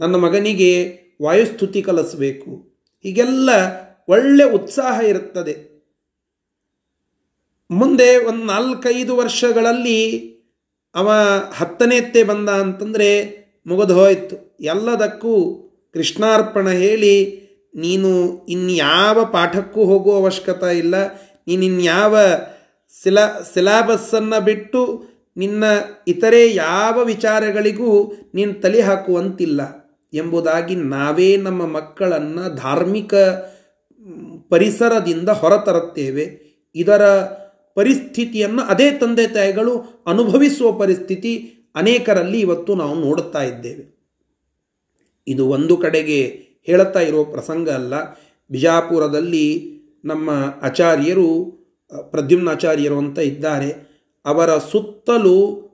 ನನ್ನ 0.00 0.16
ಮಗನಿಗೆ 0.16 0.98
ವಾಯುಸ್ತುತಿ 1.22 1.82
ಕಲಿಸಬೇಕು. 1.82 2.50
ಹೀಗೆಲ್ಲ 3.02 3.50
ಒಳ್ಳೆ 4.08 4.44
ಉತ್ಸಾಹ 4.44 5.00
ಇರುತ್ತದೆ 5.00 5.72
ಮುಂದೆ 7.70 8.24
ಒಂದು 8.24 8.44
ನಾಲ್ಕೈದು 8.44 9.16
ವರ್ಷಗಳಲ್ಲಿ 9.16 10.32
ಅವ 10.94 11.10
ಹತ್ತನೇತ್ತೆ 11.52 12.24
ಬಂದ 12.24 12.48
ಅಂತಂದರೆ 12.48 13.10
ಮುಗಿದು 13.66 13.94
ಹೋಯಿತು. 13.94 14.56
ಎಲ್ಲದಕ್ಕೂ 14.60 15.32
ಕೃಷ್ಣಾರ್ಪಣ 15.92 16.68
ಹೇಳಿ 16.68 17.41
ನೀನು 17.74 18.44
ಇನ್ಯಾವ 18.46 19.24
ಪಾಠಕ್ಕೂ 19.24 19.84
ಹೋಗುವ 19.84 20.14
ಅವಶ್ಯಕತೆ 20.14 20.78
ಇಲ್ಲ. 20.78 20.94
ನೀನಿನ್ಯಾವ 21.46 22.16
ಸಿಲಾ, 23.02 23.40
ಸಿಲಾಬಸ್ಸನ್ನು 23.54 24.44
ಬಿಟ್ಟು 24.44 25.04
ನಿನ್ನ 25.36 25.64
ಇತರೆ 26.08 26.54
ಯಾವ 26.54 27.04
ವಿಚಾರಗಳಿಗೂ 27.04 28.12
ನೀನು 28.34 28.54
ತಲೆ 28.54 28.80
ಹಾಕುವಂತಿಲ್ಲ 28.80 29.60
ಎಂಬುದಾಗಿ 30.14 30.76
ನಾವೇ 30.76 31.36
ನಮ್ಮ 31.36 31.66
ಮಕ್ಕಳನ್ನು 31.66 32.54
ಧಾರ್ಮಿಕ 32.54 33.14
ಪರಿಸರದಿಂದ 34.48 35.28
ಹೊರತರುತ್ತೇವೆ. 35.28 36.52
ಇದರ 36.74 37.20
ಪರಿಸ್ಥಿತಿಯನ್ನು 37.74 38.62
ಅದೇ 38.62 38.90
ತಂದೆ 38.90 39.28
ತಾಯಿಗಳು 39.28 40.04
ಅನುಭವಿಸುವ 40.06 40.72
ಪರಿಸ್ಥಿತಿ 40.72 41.54
ಅನೇಕರಲ್ಲಿ 41.74 42.40
ಇವತ್ತು 42.40 42.74
ನಾವು 42.74 42.94
ನೋಡುತ್ತಾ 42.94 43.42
ಇದ್ದೇವೆ. 43.42 44.02
ಇದು 45.26 45.48
ಒಂದು 45.48 45.76
ಕಡೆಗೆ 45.76 46.51
ಹೇಳುತ್ತಾ 46.62 47.00
ಇರೋ 47.00 47.24
ಪ್ರಸಂಗ 47.24 47.70
ಅಲ್ಲ. 47.70 48.12
ಬಿಜಾಪುರದಲ್ಲಿ 48.50 49.72
ನಮ್ಮ 50.04 50.30
ಆಚಾರ್ಯರು, 50.62 51.62
ಪ್ರದ್ಯುಮ್ನಾಚಾರ್ಯರು 52.10 52.98
ಅಂತ 52.98 53.18
ಇದ್ದಾರೆ. 53.18 53.92
ಅವರ 54.26 54.58
ಸುತ್ತಲೂ 54.58 55.68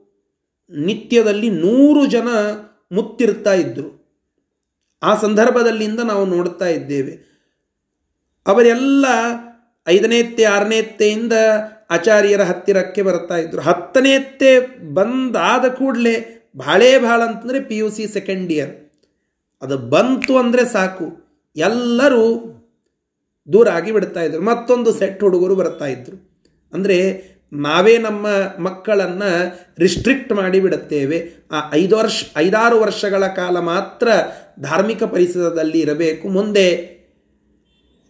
ನಿತ್ಯದಲ್ಲಿ 0.69 1.49
ನೂರು 1.49 2.05
ಜನ 2.05 2.27
ಮುತ್ತಿರ್ತಾ 2.91 3.53
ಇದ್ದರು 3.53 3.99
ಆ 5.03 5.15
ಸಂದರ್ಭದಲ್ಲಿಂದ 5.15 5.99
ನಾವು 5.99 6.25
ನೋಡ್ತಾ 6.25 6.65
ಇದ್ದೇವೆ. 6.65 7.29
ಅವರೆಲ್ಲ 8.47 9.05
ಐದನೇತ್ತೆ 9.87 10.43
ಆರನೇತ್ತೆಯಿಂದ 10.43 11.33
ಆಚಾರ್ಯರ 11.89 12.41
ಹತ್ತಿರಕ್ಕೆ 12.41 13.01
ಬರ್ತಾ 13.01 13.37
ಇದ್ರು. 13.37 13.61
ಹತ್ತನೇತ್ತೆ 13.61 14.59
ಬಂದಾದ 14.93 15.67
ಕೂಡಲೇ 15.67 16.35
ಭಾಳೇ 16.57 16.99
ಭಾಳ 16.99 17.23
ಅಂತಂದರೆ 17.23 17.59
P 17.59 17.77
U 17.77 17.89
C 17.89 18.07
second 18.07 18.51
year 18.51 18.88
ಅದು 19.61 19.77
ಬಂತು 19.77 20.37
ಅಂದರೆ 20.37 20.65
ಸಾಕು. 20.65 21.29
ಎಲ್ಲರೂ 21.55 22.55
ದೂರ 23.53 23.69
ಆಗಿ 23.69 23.91
ಬಿಡ್ತಾ 23.91 24.21
ಇದ್ರು. 24.21 24.41
ಮತ್ತೊಂದು 24.41 24.93
ಸೆಟ್ 24.93 25.23
ಹುಡುಗರು 25.23 25.55
ಬರ್ತಾ 25.55 25.85
ಇದ್ರು. 25.85 26.17
ಅಂದರೆ 26.73 27.23
ನಾವೇ 27.53 27.97
ನಮ್ಮ 27.97 28.27
ಮಕ್ಕಳನ್ನು 28.59 29.57
ರಿಸ್ಟ್ರಿಕ್ಟ್ 29.79 30.33
ಮಾಡಿ 30.33 30.59
ಬಿಡುತ್ತೇವೆ. 30.59 31.29
ಆ 31.51 31.71
ಐದು 31.73 31.97
ವರ್ಷ, 31.97 32.23
ಐದಾರು 32.37 32.79
ವರ್ಷಗಳ 32.79 33.27
ಕಾಲ 33.27 33.59
ಮಾತ್ರ 33.59 34.07
ಧಾರ್ಮಿಕ 34.59 35.03
ಪರಿಸರದಲ್ಲಿ 35.03 35.79
ಇರಬೇಕು. 35.79 36.27
ಮುಂದೆ 36.27 36.99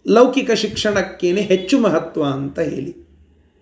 ಲೌಕಿಕ 0.08 0.52
ಶಿಕ್ಷಣಕ್ಕೇನೆ 0.52 1.42
ಹೆಚ್ಚು 1.42 1.80
ಮಹತ್ವ 1.80 2.24
ಅಂತ 2.24 2.60
ಹೇಳಿ. 2.60 3.10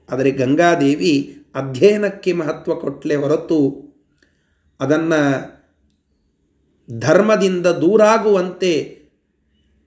ಆದರೆ 0.10 0.32
ಗಂಗಾದೇವಿ 0.32 1.38
ಅಧ್ಯಯನಕ್ಕೆ 1.56 2.34
ಮಹತ್ವ 2.34 2.76
ಕೊಟ್ಟಲೆ 2.76 3.16
ಹೊರತು 3.16 3.88
ಅದನ್ನು 4.80 5.57
ಧರ್ಮದಿಂದ 6.90 7.68
ದೂರಾಗುವಂತೆ 7.68 8.74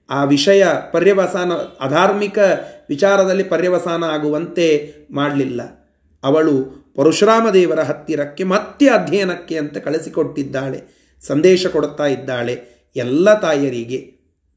ಆ 0.09 0.23
ವಿಷಯ 0.23 0.65
ಪರ್ಯವಸಾನ, 0.91 1.51
ಅಧಾರ್ಮಿಕ 1.79 2.39
ವಿಚಾರದಲ್ಲಿ 2.89 3.43
ಪರ್ಯವಸಾನ 3.43 4.03
ಆಗುವಂತೆ 4.03 4.67
ಮಾಡಲಿಲ್ಲ. 5.11 5.61
ಅವಳು 6.23 6.55
ಪರಶುರಾಮ 6.95 7.49
ದೇವರ 7.49 7.79
ಹತ್ತಿರಕ್ಕೆ 7.79 8.43
ಮತ್ತೆ 8.43 8.87
ಅಧ್ಯಯನಕ್ಕೆ 8.89 9.57
ಅಂತ 9.57 9.77
ಕಳಿಸಿಕೊಟ್ಟಿದ್ದಾಳೆ, 9.77 10.79
ಸಂದೇಶ 11.23 11.67
ಕೊಡುತ್ತಾ 11.67 12.07
ಇದ್ದಾಳೆ, 12.07 12.55
ಎಲ್ಲ 12.95 13.33
ತಾಯರಿಗೆ, 13.39 13.99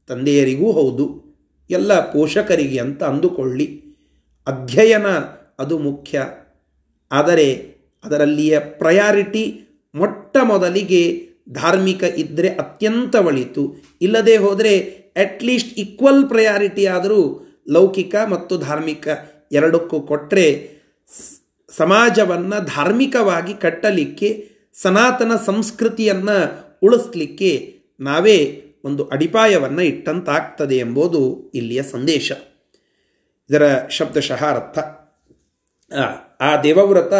ತಂದೆಯರಿಗೂ 0.09 0.71
ಹೌದು, 0.71 1.05
ಎಲ್ಲ 1.69 1.99
ಪೋಷಕರಿಗೆ 1.99 2.79
ಅಂತ 2.79 3.03
ಅಂದುಕೊಳ್ಳಿ. 3.03 3.67
ಅಧ್ಯಯನ 4.47 5.07
ಅದು 5.59 5.77
ಮುಖ್ಯ, 5.77 6.25
ಆದರೆ 7.11 7.47
ಅದರಲ್ಲಿಯ 8.03 8.59
ಪ್ರಯಾರಿಟಿ 8.59 9.45
ಮೊಟ್ಟ 9.95 10.37
ಮೊದಲಿಗೆ 10.43 11.03
ಧಾರ್ಮಿಕ 11.49 12.03
ಇದ್ದರೆ 12.03 12.49
ಅತ್ಯಂತ 12.49 13.15
ಒಳಿತು. 13.15 13.63
ಇಲ್ಲದೆ 14.01 14.37
ಹೋದರೆ 14.37 14.73
ಅಟ್ಲೀಸ್ಟ್ 15.15 15.73
ಈಕ್ವಲ್ 15.79 16.29
ಪ್ರಯಾರಿಟಿ 16.29 16.85
ಆದರೂ 16.85 17.21
ಲೌಕಿಕ 17.69 18.15
ಮತ್ತು 18.29 18.57
ಧಾರ್ಮಿಕ 18.57 19.07
ಎರಡಕ್ಕೂ 19.51 19.99
ಕೊಟ್ಟರೆ 20.01 20.47
ಸಮಾಜವನ್ನು 21.77 22.65
ಧಾರ್ಮಿಕವಾಗಿ 22.65 23.53
ಕಟ್ಟಲಿಕ್ಕೆ, 23.53 24.29
ಸನಾತನ 24.81 25.31
ಸಂಸ್ಕೃತಿಯನ್ನು 25.45 26.37
ಉಳಿಸ್ಲಿಕ್ಕೆ 26.83 27.51
ನಾವೇ 27.99 28.37
ಒಂದು 28.83 29.03
ಅಡಿಪಾಯವನ್ನು 29.07 29.81
ಇಟ್ಟಂತಾಗ್ತದೆ 29.81 30.77
ಎಂಬುದು 30.77 31.51
ಇಲ್ಲಿಯ 31.55 31.83
ಸಂದೇಶ. 31.83 32.31
ಇದರ 33.49 33.65
ಶಬ್ದಶಃ 33.89 34.41
ಅರ್ಥ 34.45 34.77
ಆ 36.41 36.61
ದೇವವ್ರತ 36.61 37.13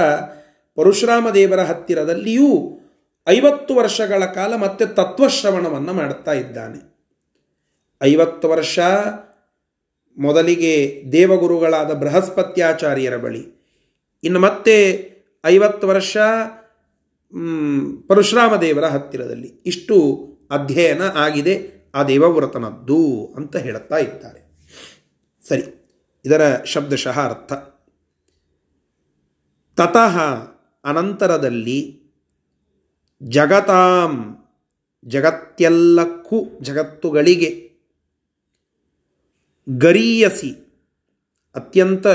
ಪರಶುರಾಮ 0.75 1.29
ದೇವರ 1.29 1.59
ಹತ್ತಿರದಲ್ಲಿಯೂ 1.59 2.49
ಐವತ್ತು 3.27 3.75
ವರ್ಷಗಳ 3.75 4.25
ಕಾಲ 4.25 4.55
ಮತ್ತೆ 4.55 4.85
ತತ್ವಶ್ರವಣವನ್ನು 4.85 5.93
ಮಾಡುತ್ತಾ 5.93 6.33
ಇದ್ದಾನೆ. 6.33 6.95
ಐವತ್ತು 8.01 8.49
ವರ್ಷ 8.49 8.79
ಮೊದಲಿಗೆ 10.17 11.03
ದೇವಗುರುಗಳಾದ 11.11 11.91
ಬೃಹಸ್ಪತ್ಯಾಚಾರ್ಯರ 11.91 13.17
ಬಳಿ. 13.17 13.43
ಇನ್ನು 14.23 14.39
ಮತ್ತೆ 14.39 14.75
ಐವತ್ತು 15.45 15.87
ವರ್ಷ 15.87 16.17
ಪರಶುರಾಮ 18.07 18.55
ದೇವರ 18.55 18.85
ಹತ್ತಿರದಲ್ಲಿ. 18.85 19.47
ಇಷ್ಟು 19.65 19.95
ಅಧ್ಯಯನ 20.51 21.01
ಆಗಿದೆ, 21.01 21.55
ಆ 21.95 22.03
ದೇವವ್ರತನದ್ದು 22.03 23.33
ಅಂತ 23.35 23.55
ಹೇಳುತ್ತಾ 23.55 23.97
ಇದ್ದಾರೆ. 23.97 24.41
ಸರಿ, 25.47 25.63
ಇದರ 26.25 26.63
ಶಬ್ದಶಃ 26.65 27.19
ಅರ್ಥ. 27.19 27.53
ತತಃ 29.81 30.17
ಅನಂತರದಲ್ಲಿ 30.83 32.04
ಜಗತಾಂ 33.21 34.13
ಜಗತ್ತೆಲ್ಲಕ್ಕೂ 35.05 36.37
ಜಗತ್ತುಗಳಿಗೆ 36.61 37.49
ಗರೀಯಸಿ, 39.67 40.51
ಅತ್ಯಂತ 41.55 42.07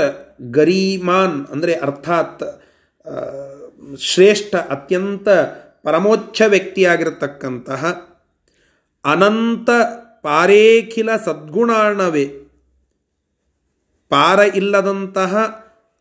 ಗರೀಮಾನ್ 0.51 1.37
ಅಂದರೆ 1.51 1.73
ಅರ್ಥಾತ್ 1.85 2.43
ಶ್ರೇಷ್ಠ, 3.99 4.53
ಅತ್ಯಂತ 4.69 5.27
ಪರಮೋಚ್ಛ 5.83 6.41
ವ್ಯಕ್ತಿಯಾಗಿರತಕ್ಕಂತಹ 6.53 7.83
ಅನಂತ 9.05 9.69
ಪಾರೇಖಿಲ 10.21 11.09
ಸದ್ಗುಣಾಣವೇ 11.25 12.25
ಪಾರ 14.11 14.39
ಇಲ್ಲದಂತಹ 14.55 15.33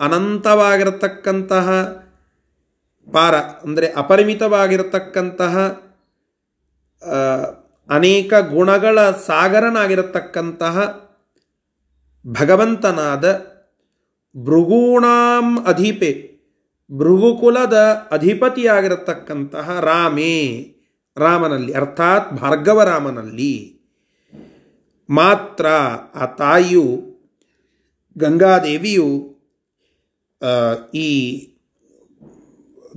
ಅನಂತವಾಗಿರತಕ್ಕಂತಹ 0.01 1.69
ಪಾರ, 3.13 3.35
ಅಂದರೆ 3.65 3.87
ಅಪರಿಮಿತವಾಗಿರತಕ್ಕಂತಹ 3.93 5.55
ಅನೇಕ 7.89 8.33
ಗುಣಗಳ 8.51 8.99
ಸಾಗರನಾಗಿರತಕ್ಕಂತಹ 9.27 10.77
ಭಗವಂತನಾದ 12.25 13.27
ಭೃಗೂಣಾಂ 14.35 15.47
ಅಧಿಪೆ, 15.65 16.11
ಭೃಗುಕುಲದ 16.91 17.77
ಅಧಿಪತಿಯಾಗಿರತಕ್ಕಂತಹ 18.13 19.79
ರಾಮೇ, 19.81 20.37
ರಾಮನಲ್ಲಿ, 21.17 21.73
ಅರ್ಥಾತ್ 21.73 22.29
ಭಾರ್ಗವರಾಮನಲ್ಲಿ, 22.33 23.55
ಮಾತ್ರ 25.09 25.67
ಆ 26.15 26.27
ತಾಯಿಯು 26.39 26.87
ಗಂಗಾದೇವಿಯು 28.17 29.09
ಈ 31.01 31.09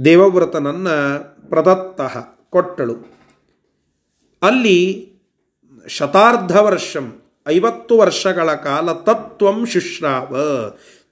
ದೇವವ್ರತನನ್ನು 0.06 1.50
ಪ್ರದತ್ತ 1.50 2.02
ಕೊಟ್ಟಳು. 2.50 2.96
ಅಲ್ಲಿ 4.42 5.10
ಶತಾರ್ಧ 5.88 6.58
ವರ್ಷಂ 6.58 7.22
ಐವತ್ತು 7.48 7.98
ವರ್ಷಗಳ 7.98 8.54
ಕಾಲ 8.54 8.94
ತತ್ವಂ 8.94 9.66
ಶುಶ್ರಾವ, 9.66 10.38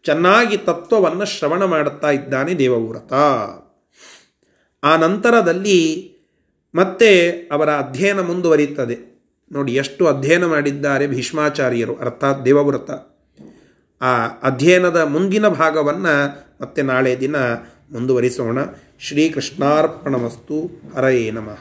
ಚೆನ್ನಾಗಿ 0.03 0.57
ತತ್ವವನ್ನು 0.57 1.25
ಶ್ರವಣ 1.25 1.63
ಮಾಡುತ್ತಾ 1.63 2.11
ಇದ್ದಾನೆ 2.11 2.53
ದೇವವ್ರತ. 2.53 3.13
ಆ 4.83 4.95
ನಂತರದಲ್ಲಿ 4.95 6.11
ಮತ್ತೆ 6.75 7.31
ಅವರ 7.31 7.69
ಅಧ್ಯಯನ 7.69 8.21
ಮುಂದುವರಿಯುತ್ತದೆ. 8.21 9.11
ನೋಡಿ, 9.51 9.73
ಎಷ್ಟು 9.73 10.07
ಅಧ್ಯಯನ 10.07 10.45
ಮಾಡಿದ್ದಾರೆ 10.45 11.07
ಭೀಷ್ಮಾಚಾರ್ಯರು, 11.07 11.95
ಅರ್ಥಾತ್ 11.95 12.45
ದೇವವ್ರತ. 12.45 12.91
ಆ 14.01 14.27
ಅಧ್ಯಯನದ 14.43 14.97
ಮುಂದಿನ 14.97 15.47
ಭಾಗವನ್ನು 15.47 16.45
ಮತ್ತೆ 16.61 16.81
ನಾಳೆ 16.81 17.19
ದಿನ 17.19 17.35
ಮುಂದುವರಿಸೋಣ. 17.91 18.57
ಶ್ರೀಕೃಷ್ಣಾರ್ಪಣಮಸ್ತು. 18.99 20.81
ಹರಯೇ 20.95 21.31
ನಮಃ. 21.31 21.57